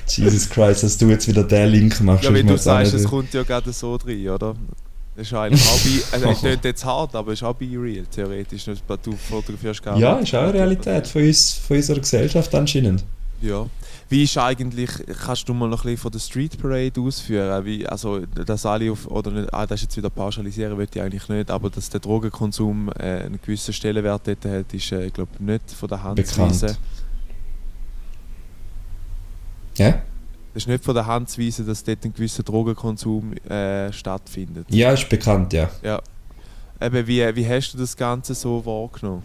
[0.09, 2.25] Jesus Christ, dass du jetzt wieder den Link machst.
[2.25, 4.57] Ja, wenn du sagst, es kommt ja gerade so drin, oder?
[5.15, 7.69] Das ist eigentlich auch bei, also es klingt jetzt hart, aber es ist auch bei
[7.73, 8.65] real, theoretisch.
[8.65, 13.05] Du fotografierst gar Ja, ist auch eine Realität von, uns, von unserer Gesellschaft anscheinend.
[13.41, 13.67] Ja.
[14.09, 14.91] Wie ist eigentlich,
[15.25, 17.65] kannst du mal noch ein bisschen von der Street Parade ausführen?
[17.65, 21.29] Wie, also, dass alle auf, oder nicht, ah, das jetzt wieder pauschalisieren, würde ich eigentlich
[21.29, 25.71] nicht, aber dass der Drogenkonsum äh, einen gewissen Stellenwert dort hat, ist, äh, glaube nicht
[25.71, 26.77] von der Hand zu weisen.
[29.77, 30.03] Ja?
[30.55, 34.67] Das ist nicht von der Hand zu weisen, dass dort ein gewisser Drogenkonsum äh, stattfindet.
[34.71, 35.69] Ja, ist bekannt, ja.
[35.83, 36.01] Ja.
[36.81, 39.23] Eben, wie, wie hast du das Ganze so wahrgenommen?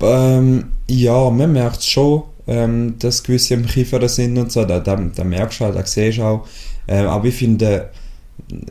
[0.00, 4.80] Ähm, ja, man merkt es schon ähm, dass gewisse am Kiefer sind und so, da,
[4.80, 6.48] da, da merkst du halt, da siehst du auch.
[6.88, 7.90] Ähm, aber ich finde,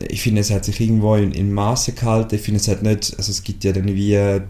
[0.08, 2.34] ich finde, es hat sich irgendwo in, in Maße gehalten.
[2.34, 4.40] Ich finde, es hat nicht, also es gibt ja dann wie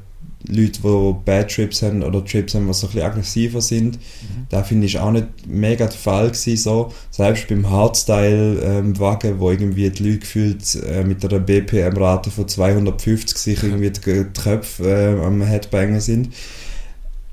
[0.49, 3.97] Leute, die Bad Trips haben oder Trips haben, die so ein bisschen aggressiver sind.
[3.97, 4.47] Mhm.
[4.49, 6.93] Da finde ich auch nicht mega der Fall gewesen, so.
[7.11, 13.37] Selbst beim Hardstyle-Wagen, ähm, wo irgendwie die Leute gefühlt äh, mit einer BPM-Rate von 250
[13.37, 16.33] sich irgendwie die, die Köpfe äh, am Headbangen sind.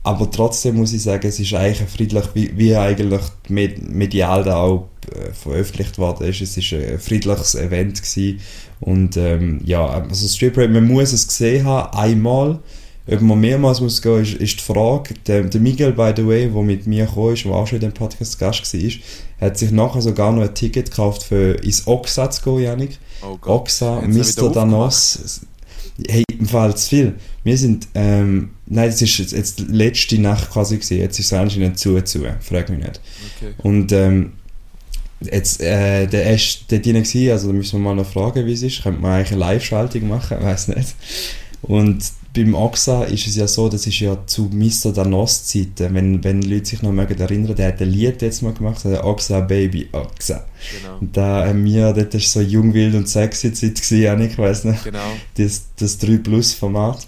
[0.03, 4.89] Aber trotzdem muss ich sagen, es ist eigentlich friedlich, wie, wie eigentlich medial da auch
[5.09, 6.41] äh, veröffentlicht worden ist.
[6.41, 8.41] Es war ein friedliches Event gewesen.
[8.81, 12.59] Und ähm, ja, also Strip Rate, man muss es gesehen haben, einmal.
[13.05, 15.13] Ob man mehrmals muss gehen, ist, ist die Frage.
[15.27, 17.81] Der, der Miguel, by the way, der mit mir gekommen ist, der auch schon in
[17.81, 18.91] dem Podcast Gast war,
[19.41, 22.97] hat sich nachher sogar noch ein Ticket gekauft, für ins Oxa zu gehen, Janik.
[23.21, 24.49] Oh Oxa, Mr.
[24.51, 25.41] Danos.
[26.07, 27.15] Hey, im Fall zu viel.
[27.43, 30.97] Wir sind, ähm, nein, das ist jetzt die letzte Nacht quasi gewesen.
[30.97, 32.23] Jetzt ist es anscheinend zu, zu.
[32.41, 33.01] Frag mich nicht.
[33.37, 33.53] Okay.
[33.57, 34.33] Und, ähm,
[35.31, 38.53] jetzt, äh, der ist dort drin gewesen, also da müssen wir mal noch fragen, wie
[38.53, 38.83] es ist.
[38.83, 40.37] Könnte man eigentlich eine Live-Schaltung machen?
[40.41, 40.95] Weiß nicht.
[41.61, 42.03] Und
[42.35, 44.91] beim Oxa ist es ja so, das ist ja zu Mr.
[44.91, 48.83] Danos-Zeiten, wenn, wenn Leute sich noch mögen erinnern, der hat ein Lied jetzt mal gemacht,
[48.83, 50.45] der Oxa Baby Oxa.
[50.81, 50.97] Genau.
[50.99, 54.65] Und da haben wir, dort war so jung, wild und sexy Zeit gewesen, ich weiß
[54.65, 54.99] nicht, genau.
[55.37, 57.07] das, das 3-Plus-Format.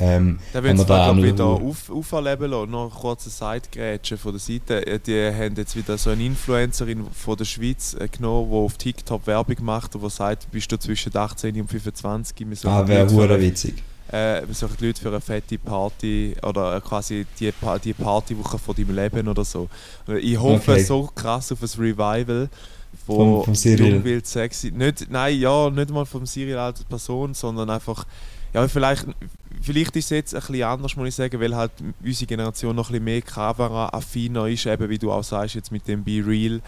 [0.00, 2.70] Ähm, da wollen wir da wieder auf, auferleben lassen.
[2.70, 4.86] Noch ein kurzer Seitgrätsche von der Seite.
[4.86, 8.76] Äh, die haben jetzt wieder so eine Influencerin von der Schweiz äh, genommen, die auf
[8.76, 12.46] TikTok Werbung macht und die sagt, bist du zwischen 18 und 25.
[12.48, 13.74] Wir ah, wäre witzig
[14.10, 17.52] äh, wir suchen Leute für eine fette Party oder quasi die,
[17.84, 19.68] die Partywoche von deinem Leben oder so.
[20.20, 20.82] Ich hoffe okay.
[20.82, 22.48] so krass auf ein Revival
[23.06, 24.24] von vom, vom Serial.
[24.24, 24.70] Sexy.
[24.70, 28.06] Nicht, nein, ja, nicht mal vom Serial als Person, sondern einfach,
[28.54, 29.06] ja, vielleicht,
[29.60, 32.88] vielleicht ist es jetzt ein bisschen anders, muss ich sagen, weil halt unsere Generation noch
[32.88, 36.60] ein bisschen mehr Kamera-affiner ist, eben wie du auch sagst, jetzt mit dem Be Real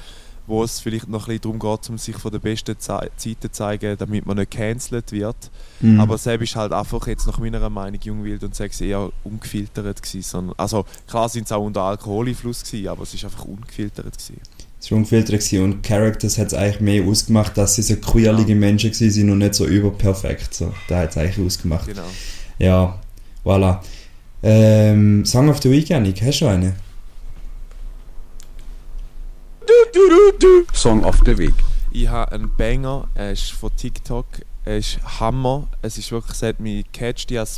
[0.51, 3.41] wo es vielleicht noch ein bisschen darum geht, um sich von der besten Ze Zeiten
[3.41, 5.51] zu zeigen, damit man nicht gecancelt wird.
[5.81, 6.01] Mhm.
[6.01, 10.53] Aber selbst ist halt einfach jetzt nach meiner Meinung Jungwild und Sex eher ungefiltert gewesen.
[10.57, 14.41] Also klar sind es auch unter Alkoholeinfluss gewesen, aber es ist einfach ungefiltert gewesen.
[14.81, 18.55] Es war ungefiltert gewesen und Characters hat es eigentlich mehr ausgemacht, dass sie so queerlige
[18.55, 18.61] genau.
[18.61, 20.55] Menschen sind und nicht so überperfekt.
[20.55, 21.87] So, da hat es eigentlich ausgemacht.
[21.87, 22.07] Genau.
[22.59, 22.99] Ja,
[23.45, 23.81] voilà.
[24.43, 26.75] Ähm, Song of the Week, Janik, hast du eine?
[29.61, 31.55] Du, du, du, Song of the Week.
[31.93, 34.27] Ich habe einen Banger, er ist von TikTok,
[34.65, 35.69] er ist Hammer.
[35.83, 37.31] Es ist wirklich, es hat mich gecatcht.
[37.31, 37.51] Ich habe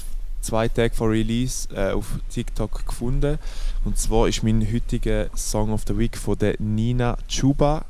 [0.43, 3.39] zwei Tage vor Release äh, auf TikTok gefunden.
[3.85, 7.85] Und zwar ist mein heutiger Song of the Week von der Nina Chuba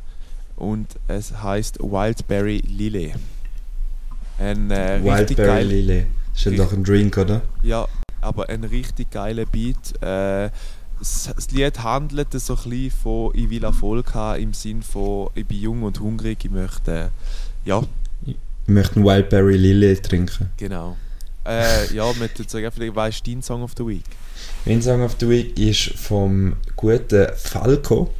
[0.56, 3.14] und es heißt Wildberry Lily.
[4.38, 6.06] Ein äh, Wildberry Lily.
[6.34, 7.42] Ist ja doch ein Drink, oder?
[7.62, 7.86] Ja,
[8.20, 10.02] aber ein richtig geiler Beat.
[10.02, 10.50] Äh,
[10.98, 15.44] das Lied handelt so ein bisschen von «Ich will Erfolg haben» im Sinn von «Ich
[15.44, 17.10] bin jung und hungrig, ich möchte...»
[17.64, 17.82] ja.
[18.24, 18.36] Ich
[18.66, 20.50] möchte einen Wildberry Lily trinken.
[20.56, 20.96] Genau.
[21.46, 24.04] Äh, ja, mit vielleicht weißt du deinen Song of the Week?
[24.64, 28.12] Mein Song of the Week ist vom guten Falco.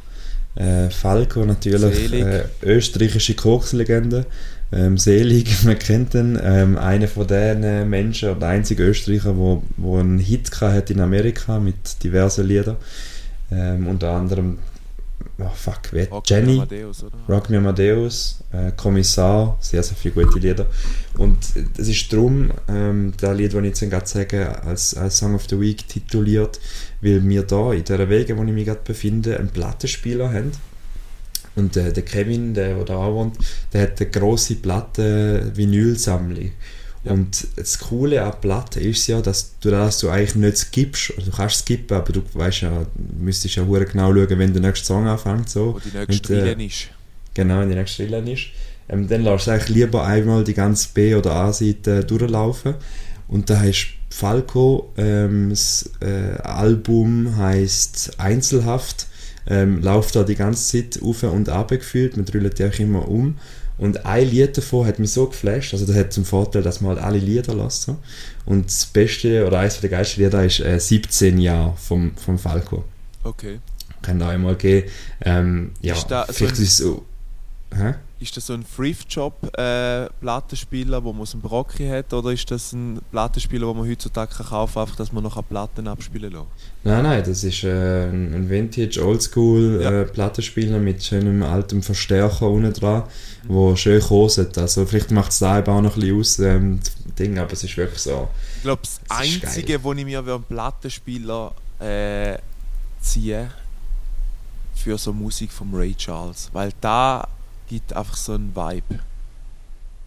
[0.55, 4.25] Äh, Falco natürlich äh, österreichische Kochslegende
[4.73, 9.63] ähm, selig, man kennt ihn, ähm, einer von den Menschen, oder der einzige Österreicher, wo,
[9.77, 12.77] wo einen Hit hat in Amerika mit diversen Liedern.
[13.51, 14.57] Ähm, unter anderem,
[15.39, 16.09] oh fuck, wer?
[16.09, 17.05] Rock Jenny, Amadeus?
[17.27, 20.65] Rock Me Amadeus, äh, Kommissar, sehr, sehr viele gute Lieder.
[21.17, 21.37] Und
[21.77, 25.45] es ist darum, ähm, das Lied, das ich jetzt gerade sage, als, als Song of
[25.49, 26.59] the Week tituliert,
[27.01, 30.51] weil wir da in der Wege, wo ich mich gerade befinde, einen Plattenspieler haben
[31.55, 33.37] und äh, der Kevin, der, der da auch wohnt,
[33.71, 36.45] der hat eine grosse Platte Vinylsammlung.
[36.45, 36.49] Ja.
[37.05, 41.25] Und das Coole an Platten ist ja, dass du das du eigentlich nicht skippst, oder
[41.25, 44.85] du kannst skippen, aber du weißt ja, du müsstest ja genau schauen, wenn der nächste
[44.85, 45.49] Song anfängt.
[45.49, 45.75] So.
[45.75, 46.87] Wo die nächste äh, ist.
[47.33, 48.47] Genau, wenn die nächste Stelle ist.
[48.87, 52.75] Ähm, dann lässt du eigentlich lieber einmal die ganze B- oder A-Seite durchlaufen.
[53.27, 59.07] Und da hast Falco, ähm, das äh, Album heißt Einzelhaft
[59.47, 63.07] ähm, läuft da die ganze Zeit auf und ab gefühlt, man drüllt ja auch immer
[63.07, 63.37] um.
[63.83, 66.95] Und ein Lied davon hat mich so geflasht, also das hat zum Vorteil, dass man
[66.95, 67.91] halt alle Lieder lässt.
[68.45, 72.85] Und das beste oder eines der geilsten Lieder ist äh, 17 Jahre vom, vom Falco.
[73.25, 73.59] Okay.
[74.01, 74.85] Kann da einmal gehen.
[75.19, 77.05] Ähm, ja, ist da vielleicht so ist es so.
[77.75, 77.95] Hä?
[78.23, 82.71] Ist das so ein Thrift-Job-Plattenspieler, äh, wo man so einen Brocki hat, oder ist das
[82.71, 86.45] ein Plattenspieler, wo man heutzutage kann kaufen kann, einfach, dass man noch Platten abspielen kann?
[86.85, 89.91] Nein, nein, das ist äh, ein Vintage, Oldschool ja.
[89.91, 93.03] äh, Plattenspieler mit schönem altem Verstärker unten dran,
[93.43, 93.49] mhm.
[93.49, 94.57] wo schön kostet.
[94.57, 96.79] Also vielleicht macht es da auch noch ein bisschen aus, ähm,
[97.19, 98.29] Ding, aber es ist wirklich so.
[98.55, 102.37] Ich glaube, das, das Einzige, wo ich mir einen Plattenspieler äh,
[103.01, 103.51] ziehe,
[104.75, 107.27] für so Musik von Ray Charles, weil da
[107.73, 108.99] gibt einfach so einen Vibe.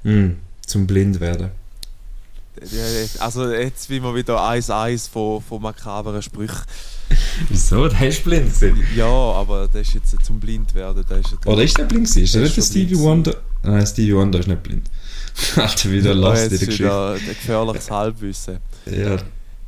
[0.04, 1.50] Mm, zum blind werden.
[3.18, 6.62] Also jetzt wie wir wieder eins eins von, von makaberen Sprüchen.
[7.50, 7.86] Wieso?
[7.88, 8.50] Der ist blind
[8.96, 11.04] Ja, aber der ist jetzt zum blind werden.
[11.08, 13.36] Der ist Oder ist der blind Ist der nicht der Stevie Wonder?
[13.62, 14.88] Nein, Stevie Wonder ist nicht blind.
[15.56, 17.12] Alter, wieder lost in der Geschichte.
[17.12, 18.58] Ein gefährliches Halbwissen.
[18.86, 19.18] Ja,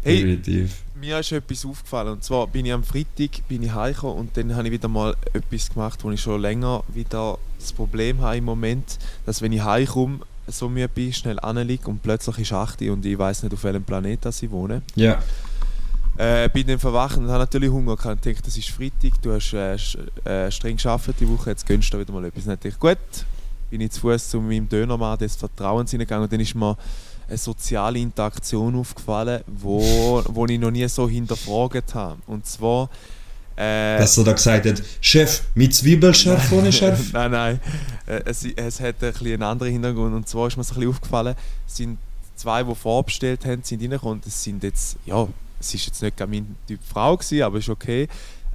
[0.03, 2.13] hey, definitiv mir ist etwas aufgefallen.
[2.13, 5.15] Und zwar bin ich am Freitag bin ich heimgekommen und dann habe ich wieder mal
[5.33, 9.63] etwas gemacht, wo ich schon länger wieder das Problem habe im Moment, dass wenn ich
[9.63, 13.65] heimkomme, so müde bin, schnell anliege und plötzlich ist 8 und ich weiß nicht, auf
[13.65, 14.83] welchem Planeten ich wohne.
[14.95, 15.23] Ja.
[16.17, 18.27] Äh, bin dann verwacht und habe natürlich Hunger gehabt.
[18.27, 19.77] Ich dachte, das ist Freitag, du hast äh,
[20.25, 22.45] äh, streng geschafft die Woche, jetzt gönnst du wieder mal etwas.
[22.45, 22.99] Dann dachte ich, gut,
[23.71, 26.77] bin ich zu Fuß zu meinem Dönermann des Vertrauens hingegangen und dann ist mir
[27.29, 32.19] eine soziale Interaktion aufgefallen, wo, wo ich noch nie so hinterfragt habe.
[32.27, 32.89] Und zwar...
[33.57, 37.01] Äh, Dass er da gesagt hat, Chef, mit Zwiebelschärf ohne Schärf?
[37.13, 37.61] nein, nein.
[38.07, 40.15] Äh, es, es hat ein einen anderen Hintergrund.
[40.15, 41.35] Und zwar ist mir so ein bisschen aufgefallen,
[41.67, 41.99] es sind
[42.37, 44.23] zwei, die vorbestellt haben, sind reingekommen.
[44.27, 45.27] Es sind jetzt, ja,
[45.61, 48.09] es ist jetzt nicht mein Typ Frau gewesen, aber ist okay.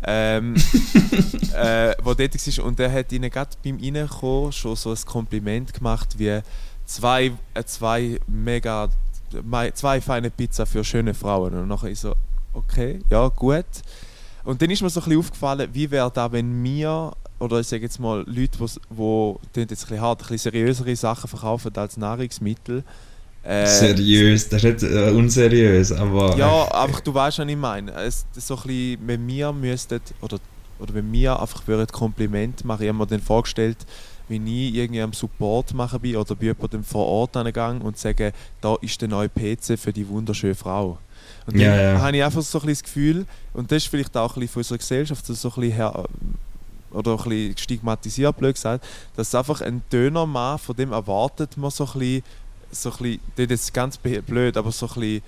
[0.06, 0.56] Ähm,
[1.56, 2.66] äh, wo dort war.
[2.66, 6.42] Und er hat ihnen gerade beim Reinkommen schon so ein Kompliment gemacht, wie
[6.86, 8.90] zwei, äh, zwei mega,
[9.74, 11.54] zwei feine Pizza für schöne Frauen.
[11.54, 12.14] Und nachher ich so,
[12.54, 13.66] okay, ja, gut.
[14.44, 17.68] Und dann ist mir so ein bisschen aufgefallen, wie wäre das, wenn wir, oder ich
[17.68, 21.72] sage jetzt mal, Leute, die, wo, jetzt ein bisschen hart, ein bisschen seriösere Sachen verkaufen
[21.76, 22.84] als Nahrungsmittel,
[23.44, 26.38] äh, Seriös, das ist nicht äh, unseriös, aber.
[26.38, 27.92] Ja, einfach du weißt, was ich meine.
[27.92, 30.40] Es, so ein bisschen, wenn wir müssten, oder,
[30.80, 33.78] oder wenn wir einfach ein Kompliment machen, ich habe mir dann vorgestellt,
[34.28, 38.34] wenn ich irgendwie am Support machen bin oder bei jemandem vor Ort angegangen und sage,
[38.62, 40.98] da ist der neue PC für die wunderschöne Frau.
[41.46, 42.00] Und dann ja, ja.
[42.00, 44.60] habe ich einfach so ein das Gefühl, und das ist vielleicht auch ein bisschen von
[44.62, 46.06] unserer Gesellschaft so ein bisschen her,
[46.92, 51.86] oder ein bisschen stigmatisiert, blöd gesagt, dass einfach ein Dönermann, von dem erwartet man so
[51.86, 52.24] ein bisschen,
[52.72, 55.22] so ein bisschen, das ist ganz blöd, aber so ein bisschen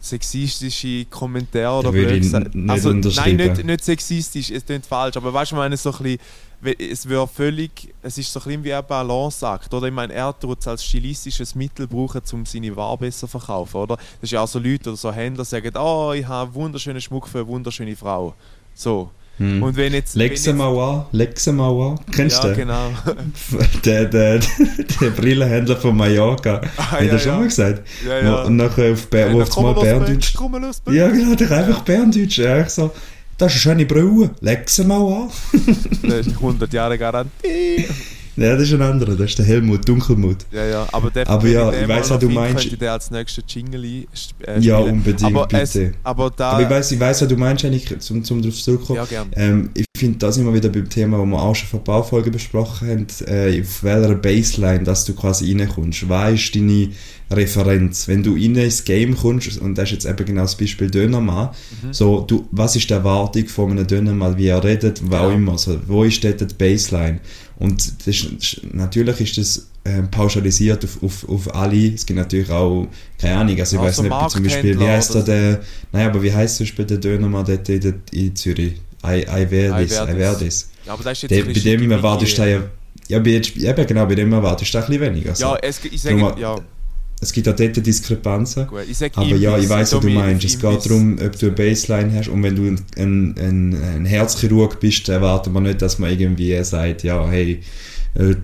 [0.00, 2.50] sexistische Kommentare oder blöd gesagt.
[2.66, 6.02] Also, nein, nicht, nicht sexistisch, es klingt falsch, aber weißt du, ich meine so ein
[6.02, 6.18] bisschen
[6.62, 9.88] es wäre völlig, es ist so ein bisschen wie ein Balanceakt, oder?
[9.88, 13.76] Ich meine, er tut es als stilistisches Mittel brauchen, um seine Ware besser zu verkaufen,
[13.78, 13.96] oder?
[13.96, 17.00] Das ist ja auch so Leute oder so Händler, die sagen, oh, ich habe wunderschönen
[17.00, 18.34] Schmuck für eine wunderschöne Frau.
[18.74, 19.10] So.
[19.38, 19.62] Hm.
[19.62, 20.14] Und wenn jetzt...
[20.14, 22.68] Lexemauer, Lexemauer, kennst du ja, den?
[22.68, 22.90] Genau.
[23.84, 24.40] der, der,
[25.00, 26.60] der Brillenhändler von Mallorca.
[26.76, 27.38] Ah, Hat ja, er schon ja.
[27.38, 27.88] mal gesagt?
[28.06, 28.42] Ja, ja.
[28.42, 30.34] Und nachher auf, ja, auf mal Berndeutsch...
[30.90, 32.38] Ja, genau, der einfach Berndeutsch.
[32.38, 32.92] Ja, ich so...
[33.38, 34.30] Das ist eine schöne Brille.
[34.40, 35.30] Lexemauer.
[36.02, 37.86] das ist 100 Jahre Garantie.
[38.36, 40.38] Ja, das ist ein anderer, das ist der Helmut, Dunkelmut.
[40.50, 42.62] Ja, ja, aber der aber ja, ich weiß, was du meinst.
[42.62, 44.62] Könnte der als nächster Jingle äh, spielen.
[44.62, 45.62] Ja, unbedingt, aber bitte.
[45.62, 48.56] Es, aber, da, aber ich weiß, ich weiß, was du meinst, eigentlich, zum, zum darauf
[48.56, 48.96] zurückkommen.
[48.96, 49.30] Ja, gerne.
[49.36, 51.84] Ähm, ich finde, da sind wir wieder beim Thema, das wir auch schon vor ein
[51.84, 56.08] paar Folgen besprochen haben, äh, auf welcher Baseline, dass du quasi reinkommst.
[56.08, 56.88] Was ist deine
[57.30, 58.08] Referenz?
[58.08, 61.50] Wenn du in ins Game kommst, und das ist jetzt eben genau das Beispiel Dönermann,
[61.82, 61.92] mhm.
[61.92, 65.28] so, du, was ist die Erwartung von einem Dönermann, wie er redet, was ja.
[65.28, 67.20] auch immer, so, wo ist dort die Baseline?
[67.60, 71.94] Und das ist, natürlich ist das äh, pauschalisiert auf, auf, auf alle.
[71.94, 72.88] Es gibt natürlich auch,
[73.18, 75.60] keine Ahnung, also ich also weiß nicht, zum Beispiel, wie heißt der, der,
[75.92, 78.74] nein, aber wie heißt zum Beispiel der Dönermann dort in, in Zürich?
[79.02, 80.70] Eiverdis, Eiverdis.
[80.86, 82.62] Ja, aber das ist jetzt der, Bei dem erwartest du ja,
[83.08, 85.30] ja, bei eben genau, bei dem erwartest du ein bisschen weniger.
[85.30, 86.56] Also, ja, es, ich sage, ja.
[87.20, 88.66] Es gibt auch dort Diskrepanzen.
[88.66, 88.80] Gut,
[89.14, 90.44] aber ja, ich weiß, was du meinst.
[90.44, 94.04] Es geht darum, ob du eine Baseline hast und wenn du ein, ein, ein, ein
[94.04, 97.62] Herzchirurg bist, erwartet man nicht, dass man irgendwie sagt, ja, hey,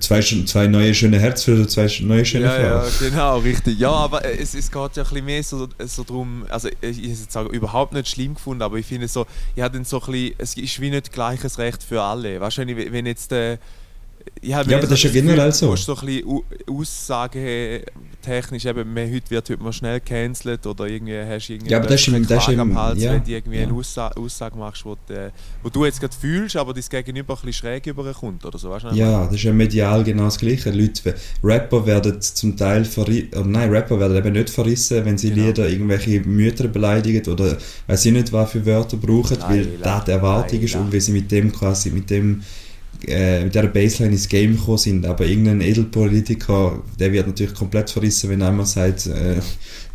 [0.00, 2.92] zwei, zwei neue schöne Herz für zwei neue schöne ja, Frauen.
[3.00, 3.78] Ja, genau, richtig.
[3.78, 7.18] Ja, aber es, es geht ja ein bisschen mehr so, so darum, also ich, ich
[7.28, 10.57] sage überhaupt nicht schlimm gefunden, aber ich finde so, ich habe so ein bisschen, es
[10.57, 12.40] ist wie nicht gleiches Recht für alle.
[12.40, 13.59] Wahrscheinlich, wenn jetzt der äh,
[14.43, 15.67] ja, aber das ist ja generell so.
[15.67, 20.87] Du musst so ein bisschen aussagentechnisch, eben, man, heute wird heute mal schnell gecancelt oder
[20.87, 23.12] irgendwie hast du irgendwie ja, aber das ist, das ist am Hals, ja.
[23.12, 23.64] wenn du irgendwie ja.
[23.64, 25.29] eine Aussage, Aussage machst, wo, die,
[25.62, 28.71] wo du jetzt gerade fühlst, aber dein Gegenüber ein bisschen schräg überkommt oder so.
[28.71, 30.71] Weißt du, ja, das ist ja medial genau das Gleiche.
[30.71, 35.47] Leute, Rapper werden zum Teil verrissen, nein, Rapper werden eben nicht verrissen, wenn sie genau.
[35.47, 40.05] Lieder irgendwelche Mütter beleidigen oder weiß ich nicht, was für Wörter brauchen, nein, weil das
[40.05, 42.43] die Erwartung ist und wie sie mit dem quasi, mit dem
[43.06, 45.06] äh, mit dieser Baseline ins Game gekommen sind.
[45.06, 49.40] Aber irgendein Edelpolitiker, der wird natürlich komplett verrissen, wenn einer sagt, äh,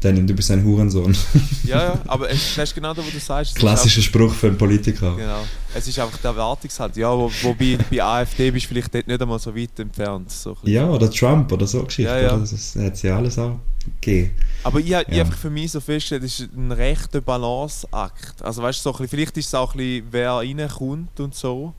[0.03, 1.15] dann, du bist ein Hurensohn.
[1.63, 3.55] ja, ja, aber es ist genau das, was du sagst.
[3.55, 5.15] Klassischer Spruch für einen Politiker.
[5.15, 5.43] Genau.
[5.73, 6.97] Es ist einfach der Erwartungshalt.
[6.97, 10.29] Ja, wo, wobei bei AfD bist du vielleicht dort nicht einmal so weit entfernt.
[10.31, 12.11] So ja, oder Trump oder so Geschichte.
[12.11, 12.37] Ja, ja.
[12.37, 13.59] Das, das hat ja alles auch
[14.01, 14.31] gegeben.
[14.63, 15.01] Aber ich, ja.
[15.01, 18.41] ich einfach für mich so festgestellt, es ist ein rechter Balanceakt.
[18.41, 21.73] Also weißt du, so vielleicht ist es auch ein bisschen, wer reinkommt und so.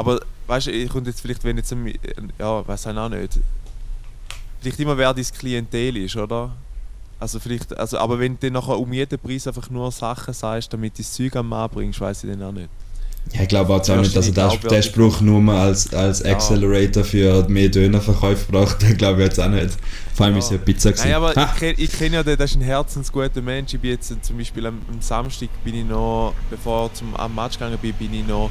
[0.00, 1.76] Aber weißt du, ich könnte jetzt vielleicht, wenn jetzt,
[2.38, 3.38] ja, weiß ich auch nicht,
[4.62, 6.52] vielleicht immer wer dein Klientel ist, oder?
[7.18, 10.72] Also vielleicht, also, aber wenn du dann nachher um jeden Preis einfach nur Sachen sagst,
[10.72, 12.70] damit du das Zeug am Mann bringst, weiß ich dann auch nicht.
[13.34, 16.24] Ja, ich glaube auch, nicht, dass er den, den Spruch nur als, als.
[16.24, 19.76] Accelerator für mehr Dönerverkäufe braucht, den glaube ich jetzt auch nicht.
[20.14, 20.38] Vor allem ja.
[20.38, 21.08] ist es ja Pizza gewesen.
[21.08, 21.54] Nein, aber ha.
[21.60, 23.74] ich, ich kenne ja den, das ist ein herzensguter Mensch.
[23.74, 27.34] Ich bin jetzt zum Beispiel am, am Samstag bin ich noch, bevor ich zum, am
[27.34, 28.50] Match gegangen bin, bin ich noch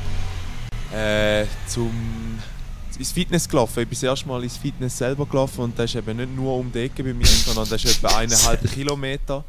[0.93, 1.91] äh, zum,
[2.97, 3.82] ins Fitness gelaufen.
[3.82, 6.56] Ich bin das erste Mal ins Fitness selber gelaufen und das ist eben nicht nur
[6.56, 9.43] um die Ecke bei mir, sondern das ist etwa eineinhalb Kilometer,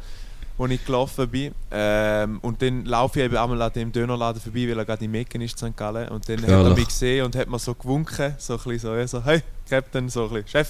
[0.57, 1.53] wo ich gelaufen bin.
[1.71, 5.15] Ähm, und dann laufe ich eben einmal an dem Dönerladen vorbei, weil er gerade im
[5.15, 5.77] Ecken ist, St.
[5.77, 6.09] Gallen.
[6.09, 6.51] Und dann Ehrlich?
[6.57, 9.43] hat er mich gesehen und hat mir so gewunken, so ein bisschen so, so hey,
[9.69, 10.69] Captain, so ein bisschen, Chef.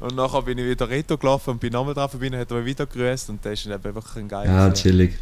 [0.00, 2.56] Und nachher bin ich wieder Reto gelaufen und bin nochmal drauf vorbei und hat er
[2.56, 5.16] mich wieder gegrüßt und das ist einfach ein geiles Ja, chillig.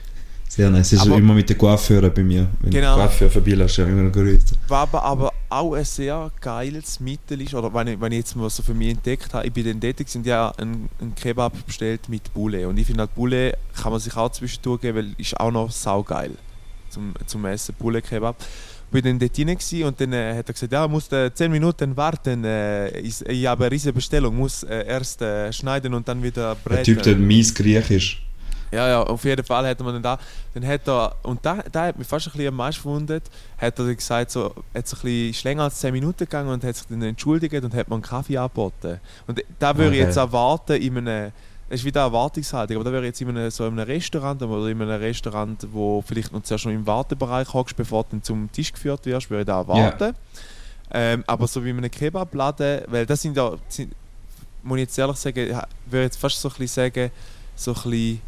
[0.55, 0.93] Sehr nice.
[0.93, 2.47] Es ist aber immer mit der Coiffeure bei mir.
[2.61, 2.95] Wenn genau.
[2.95, 4.55] Coiffeur vorbeilässt, ja immer grüßt.
[4.69, 8.37] Was aber, aber auch ein sehr geiles Mittel ist, oder wenn ich, wenn ich jetzt
[8.37, 11.55] mal so für mich entdeckt habe, ich bin dann tätig, sind ja ein, ein Kebab
[11.67, 12.69] bestellt mit Bulle.
[12.69, 15.73] Und ich finde halt Bulle kann man sich auch zwischendurch geben, weil ist auch noch
[15.73, 16.31] saugeil
[16.89, 18.37] zum, zum Essen, Bulle-Kebab
[18.91, 21.51] Ich war dann dort rein und dann äh, hat er gesagt, ja, muss äh, 10
[21.51, 26.07] Minuten warten, äh, ich, ich habe eine riesige Bestellung, muss äh, erst äh, schneiden und
[26.07, 26.77] dann wieder brechen.
[26.77, 28.25] Der Typ, der mies griechisch.
[28.75, 30.19] Ja, ja, auf jeden Fall hat man dann da,
[30.53, 33.79] dann hat er, und da, da hat mich fast ein bisschen am meisten verwundert, hat
[33.79, 36.87] er gesagt, so, hat es ein bisschen länger als 10 Minuten gegangen und hat sich
[36.89, 39.01] dann entschuldigt und hat mir einen Kaffee angeboten.
[39.27, 39.99] Und da würde okay.
[39.99, 41.33] ich jetzt erwarten, in einem,
[41.69, 44.69] es ist wieder Erwartungshaltung, aber da wäre jetzt in einem, so in einem Restaurant oder
[44.69, 48.51] in einem Restaurant, wo vielleicht noch zuerst schon im Wartebereich hockst, bevor du dann zum
[48.53, 50.05] Tisch geführt wirst, würde ich da erwarten.
[50.05, 50.15] Yeah.
[50.91, 53.93] Ähm, aber so wie in einem Kebabladen, weil das sind ja, sind,
[54.63, 57.11] muss ich jetzt ehrlich sagen, würde ich jetzt fast so ein bisschen sagen,
[57.57, 58.21] so ein bisschen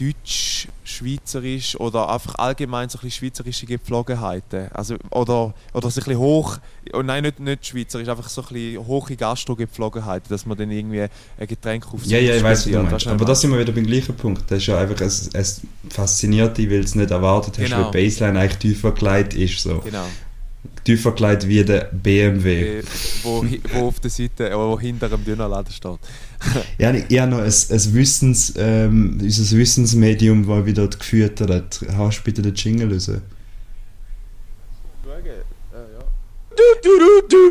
[0.00, 4.68] deutsch, schweizerisch oder einfach allgemein so ein schweizerische Gepflogenheiten.
[4.72, 6.58] Also, oder, oder so ein bisschen hoch,
[6.92, 11.02] oh nein, nicht, nicht schweizerisch, einfach so ein bisschen hohe Gastro-Gepflogenheiten, dass man dann irgendwie
[11.02, 13.86] ein Getränk auf Ja, ja, ich weiß, was du Aber da sind wir wieder beim
[13.86, 14.50] gleichen Punkt.
[14.50, 17.92] Das ist ja einfach, es, es fasziniert dich, weil du es nicht erwartet hast, genau.
[17.92, 19.60] weil Baseline eigentlich tiefer gelegt ist.
[19.60, 19.78] So.
[19.78, 20.06] Genau
[20.84, 22.78] tiefer gelegt wie der BMW.
[22.78, 22.82] Äh,
[23.22, 25.98] wo, wo auf der Seite, wo hinter dem Dönerladen steht.
[26.78, 31.80] ja, ich habe noch ein, ein Wissens, ähm, unser Wissensmedium, das wieder geführt hat.
[31.96, 33.10] Hast du bitte den Jingle raus?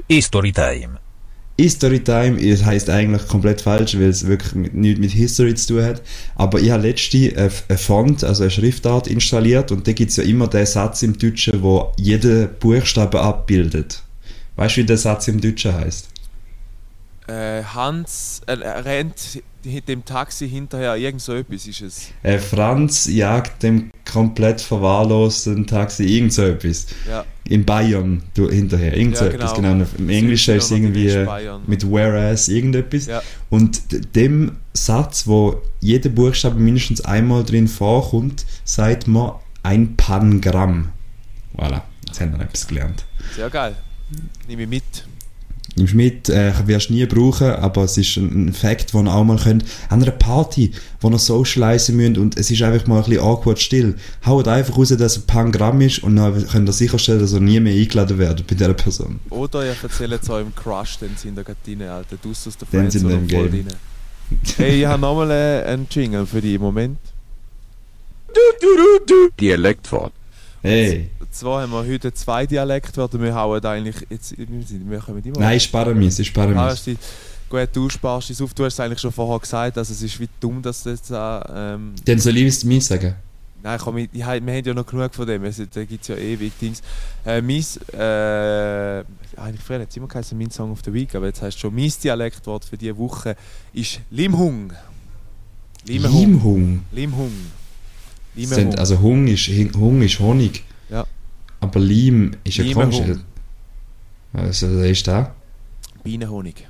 [0.08, 0.52] History
[1.60, 1.64] Time.
[1.64, 5.84] History Time es heisst eigentlich komplett falsch, weil es wirklich nichts mit History zu tun
[5.84, 6.02] hat.
[6.36, 10.24] Aber ich habe letztens eine Font, also eine Schriftart installiert und da gibt es ja
[10.24, 14.02] immer den Satz im Deutschen, wo jeden Buchstaben abbildet.
[14.56, 16.10] Weißt du, wie der Satz im Deutschen heißt?
[17.28, 22.12] Äh, Hans äh, rennt dem Taxi hinterher, irgend so etwas ist es.
[22.24, 26.88] Äh, Franz jagt dem komplett verwahrlosten Taxi, irgend so etwas.
[27.08, 27.26] Ja.
[27.48, 29.74] In Bayern du, hinterher, irgend so Ja, etwas, genau.
[29.74, 29.86] genau.
[29.98, 31.26] Im Englischen ist es irgendwie
[31.68, 33.08] mit whereas irgendetwas.
[33.08, 33.22] Ja.
[33.50, 33.82] Und
[34.16, 39.34] dem Satz, wo jeder Buchstabe mindestens einmal drin vorkommt, sagt man
[39.64, 40.90] ein Pangramm.
[41.58, 43.06] Voilà, jetzt haben wir etwas gelernt.
[43.36, 43.76] Sehr geil.
[44.48, 45.09] Nehme ich mit.
[45.80, 49.14] Im Schmidt äh, wirst du nie brauchen, aber es ist ein ein Fakt, den ihr
[49.14, 49.64] auch mal könnt.
[49.90, 50.72] An einer Party,
[51.02, 53.96] wo ihr socialisen müsst und es ist einfach mal ein bisschen awkward still.
[54.26, 57.40] Haut einfach raus, dass es ein Pangramm ist und dann könnt ihr sicherstellen, dass ihr
[57.40, 59.20] nie mehr eingeladen werdet bei dieser Person.
[59.30, 62.18] Oder ihr erzählt es eurem Crush, den sie in der Kantine, Alter.
[62.22, 63.68] Du aus der Den sind im voll Game.
[63.68, 63.68] rein.
[64.58, 66.60] Hey, ich habe nochmal äh, einen Jingle für dich.
[66.60, 67.00] Moment.
[69.40, 70.14] Dialektwort.
[70.62, 73.20] Hey, Und zwar haben wir heute zwei Dialektwörter.
[73.22, 74.38] Wir hauen eigentlich jetzt...
[74.38, 74.48] Wir,
[74.90, 75.40] wir kommen immer...
[75.40, 76.74] nein, ich spare mich, ich spare Ah, mich.
[76.74, 76.98] ist die-
[77.50, 78.54] Gut, du sparst es auf.
[78.54, 81.10] Du hast es eigentlich schon vorher gesagt, also es ist wie dumm, dass du jetzt...
[81.10, 83.16] Äh, ähm, Dann soll ich es mir sagen.
[83.64, 85.44] Nein, komm, ich, ich, wir haben ja noch genug von dem.
[85.44, 86.82] Also, da gibt es ja ewig Dings.
[87.26, 87.58] Äh, mein,
[87.94, 89.04] äh,
[89.36, 91.74] eigentlich früher hat es immer geheißen, mein Song of the Week, aber jetzt heißt schon,
[91.76, 93.36] mein Dialektwort für diese Woche
[93.74, 94.72] ist Limhung.
[95.86, 96.14] Limhung.
[96.22, 96.82] Limhung.
[96.92, 97.32] Limhung.
[98.44, 100.64] Das sind- Also Hung ist, Hung ist Honig.
[100.90, 101.06] Ja.
[101.60, 102.92] Aber Lim ist ja Limehung.
[102.92, 103.18] komisch.
[104.34, 105.34] Also, was ist da?
[106.04, 106.66] Bienenhonig.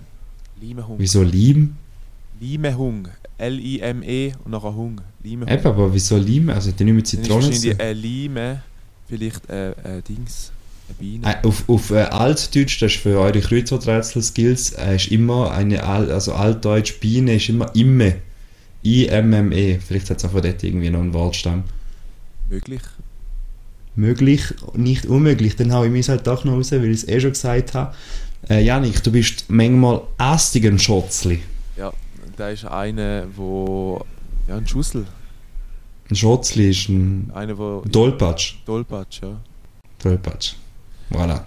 [0.61, 0.95] Limehung.
[0.97, 1.75] Wieso Lim?
[2.39, 3.07] Limehung.
[3.37, 4.99] L-I-M-E und nachher Hung.
[5.23, 5.49] Limehung.
[5.51, 6.49] Eben, aber wieso Lim?
[6.49, 7.85] Also, der nicht mit Dann ist Zitronen zu wahrscheinlich tun?
[7.87, 8.63] ein Lime,
[9.07, 10.51] vielleicht äh, äh, Dings,
[10.87, 11.25] eine Biene.
[11.43, 16.11] Äh, Auf, auf äh, Altdeutsch, das ist für eure Kreuzworträtsel-Skills, äh, ist immer eine, Al
[16.11, 18.15] also Altdeutsch Biene ist immer Imme.
[18.83, 19.79] I-M-M-E.
[19.79, 21.63] Vielleicht hat es auch von dort irgendwie noch einen Wortstamm.
[22.49, 22.81] Möglich.
[23.95, 27.19] Möglich, nicht unmöglich, dann hau ich mich halt doch noch raus, weil ich es eh
[27.19, 27.93] schon gesagt habe.
[28.49, 31.41] Äh, Janik, du bist manchmal astigen Schotzli.
[31.75, 31.91] Ja,
[32.37, 34.03] da ist einer, wo.
[34.47, 35.05] Ja, ein Schussel.
[36.09, 37.81] Ein Schotzli ist ein Einer, wo.
[37.81, 38.55] Dolpatsch.
[38.65, 39.39] Dolpatsch, ja.
[40.01, 40.53] Dolpatsch.
[41.11, 41.33] Voilà.
[41.33, 41.45] Haben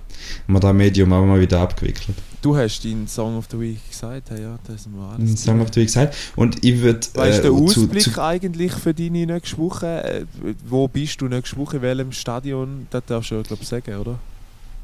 [0.48, 2.16] wir da Medium auch mal wieder abgewickelt.
[2.42, 5.42] Du hast deinen Song of the Week gesagt, ja, ja das sind wir alles.
[5.44, 6.16] Song auf die Week gesagt.
[6.34, 6.98] Und ich würde.
[7.14, 10.02] Weißt du, der äh, zu- Ausblick zu- eigentlich für deine nächste Woche?
[10.04, 10.24] Äh,
[10.68, 11.76] wo bist du nächste Woche?
[11.76, 12.88] In welchem Stadion?
[12.90, 14.18] Das darfst du, glaube ich, sagen, oder?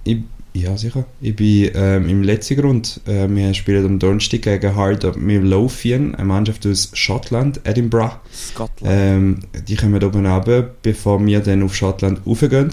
[0.05, 0.19] Ich,
[0.55, 1.05] ja, sicher.
[1.21, 3.01] Ich bin ähm, im letzten Grund.
[3.07, 8.17] Äh, wir spielen am Donnerstag gegen of Midlothian, eine Mannschaft aus Schottland, Edinburgh.
[8.33, 8.81] Scotland.
[8.87, 12.71] Ähm, die kommen oben runter, bevor wir dann auf Schottland raufgehen.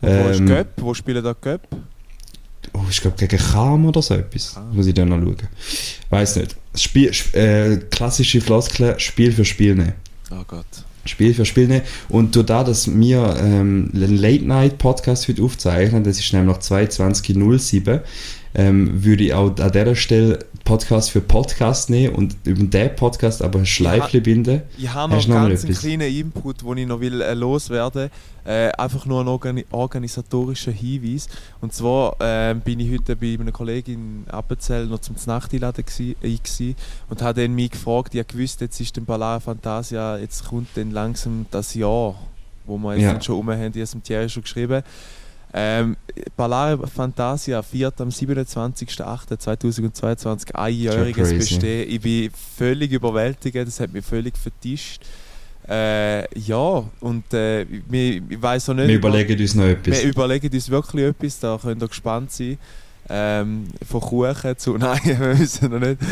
[0.00, 0.68] Und wo ist ähm, Göpp?
[0.78, 1.68] Wo spielen da Göpp?
[2.74, 4.56] Oh, ich glaube gegen Cham oder so etwas.
[4.56, 4.66] Ah.
[4.72, 5.36] Muss ich dann noch schauen.
[6.10, 6.56] Weiß nicht.
[6.74, 9.92] Spiel, sp- äh, klassische Floskel, Spiel für Spiel nehmen.
[10.30, 10.66] Oh Gott.
[11.06, 11.82] Spiel für Spiel nehmen.
[12.08, 18.00] Und durch das, dass wir ähm, einen Late-Night-Podcast heute aufzeichnen, das ist nämlich 22.07,
[18.54, 23.42] ähm, würde ich auch an dieser Stelle Podcast für Podcast nehmen und über den Podcast
[23.42, 24.62] aber ein Schleifchen binden.
[24.78, 28.10] Ich habe noch noch ganz einen kleinen Input, den ich noch will, äh, loswerden
[28.44, 31.28] äh, Einfach nur ein organi organisatorischer Hinweis.
[31.60, 36.74] Und zwar ähm, bin ich heute bei einer Kollegin in Appenzell noch zum gsi- äh,
[37.10, 40.90] und habe dann mich gefragt, ich gewusst, jetzt ist den Ballare Fantasia, jetzt kommt dann
[40.92, 42.14] langsam das Jahr,
[42.66, 43.20] wo wir jetzt Ja.
[43.20, 44.82] schon rum haben, die es mit Thierry schon geschrieben.
[45.56, 45.96] Ähm,
[46.36, 51.32] Ballare Fantasia feiert am 27.08.2022 einjähriges.
[51.32, 51.88] Bestehen.
[51.88, 55.04] Ich bin völlig überwältigt, das hat mich völlig vertischt.
[55.68, 58.88] Äh, ja, und äh, wir, ich weiß auch nicht.
[58.88, 60.02] Wir überlegen uns noch etwas.
[60.02, 62.58] wir überlegen uns wirklich etwas, da könnt ihr gespannt sein.
[63.08, 64.72] Ähm, von Kuchen zu.
[64.78, 66.02] Nein, wir wissen noch nicht,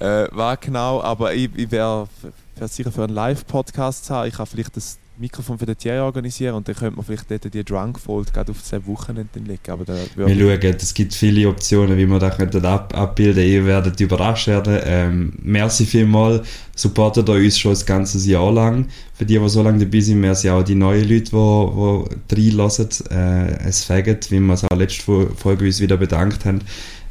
[0.00, 2.08] äh, was genau, aber ich, ich wäre
[2.56, 4.28] wär sicher für einen Live-Podcast zu haben.
[4.28, 7.54] Ich kann vielleicht das Mikrofon für den Thierry organisieren und dann könnte man vielleicht dort
[7.54, 9.70] die Drunk-Fold gerade auf das Wochenende dann legen.
[9.70, 13.64] Aber da Wir schauen, es gibt viele Optionen, wie wir das könnten ab, abbilden Ihr
[13.64, 14.78] werdet überrascht werden.
[14.84, 16.46] Ähm, merci vielmals.
[16.74, 18.88] Supportet uns schon das ganze Jahr lang.
[19.14, 22.88] Für die, die so lange dabei sind, merci auch die neuen Leute, die, die reinlassen.
[23.10, 26.60] Äh, es fängt, wie wir es auch letzte Fo- Folge uns wieder bedankt haben.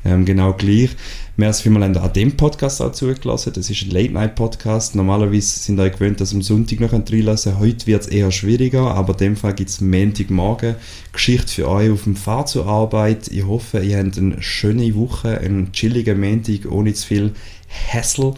[0.03, 0.89] Ähm, genau gleich.
[1.37, 3.53] Merci vielmals habt ihr an dem Podcast auch zugelassen.
[3.53, 4.95] Das ist ein Late-Night-Podcast.
[4.95, 7.59] Normalerweise sind ihr gewöhnt, dass am Sonntag noch reinlassen.
[7.59, 10.75] Heute wird es eher schwieriger, aber in dem Fall gibt es Montagmorgen
[11.13, 13.27] Geschichte für euch auf dem Fahrt zur Arbeit.
[13.27, 17.31] Ich hoffe, ihr habt eine schöne Woche, einen chilligen Montag ohne zu viel
[17.91, 18.33] Hassel.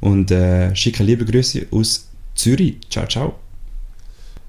[0.00, 2.76] Und äh, schicke liebe Grüße aus Zürich.
[2.90, 3.45] Ciao, ciao.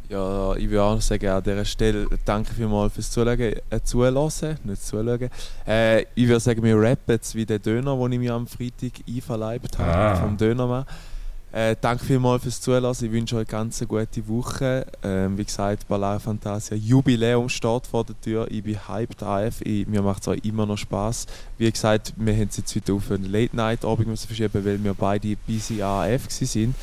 [0.09, 4.81] Ja, ich würde auch sagen, an dieser Stelle danke vielmals fürs Zuhören, äh, Zulassen, nicht
[4.81, 5.29] Zuschauen.
[5.67, 8.91] Äh, ich würde sagen, wir rappen jetzt wie den Döner, den ich mir am Freitag
[9.05, 10.15] einverleibt habe, ah.
[10.15, 10.85] vom Dönermann.
[11.51, 13.05] Äh, danke vielmals fürs Zulassen.
[13.05, 14.85] Ich wünsche euch eine ganz gute Woche.
[15.03, 18.47] Ähm, wie gesagt, Ballare Fantasia Jubiläum steht vor der Tür.
[18.49, 19.61] Ich bin hyped AF.
[19.61, 21.25] Ich, mir macht es auch immer noch Spaß.
[21.57, 24.93] Wie gesagt, wir haben es jetzt heute auf einen Late Night Abend verschieben, weil wir
[24.93, 26.75] beide busy AF sind.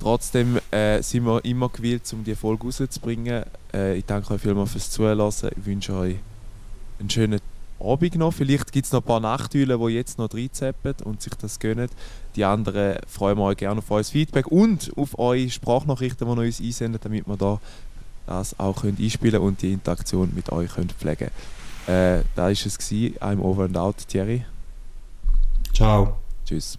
[0.00, 3.44] Trotzdem äh, sind wir immer gewillt, um die Folge rauszubringen.
[3.72, 5.20] Äh, ich danke euch vielmals fürs Zuhören.
[5.28, 6.16] Ich wünsche euch
[6.98, 7.40] einen schönen
[7.78, 8.32] Abend noch.
[8.32, 11.90] Vielleicht gibt es noch ein paar Nachtülen, die jetzt noch reinzappen und sich das gönnen.
[12.34, 16.46] Die anderen freuen wir euch gerne auf euer Feedback und auf eure Sprachnachrichten, die ihr
[16.46, 17.60] uns einsendet, damit wir da
[18.26, 21.30] das auch könnt einspielen und die Interaktion mit euch könnt pflegen
[21.86, 22.78] äh, Da war es.
[22.78, 23.16] Gewesen.
[23.18, 24.44] I'm over and out, Thierry.
[25.74, 26.16] Ciao.
[26.46, 26.78] Tschüss.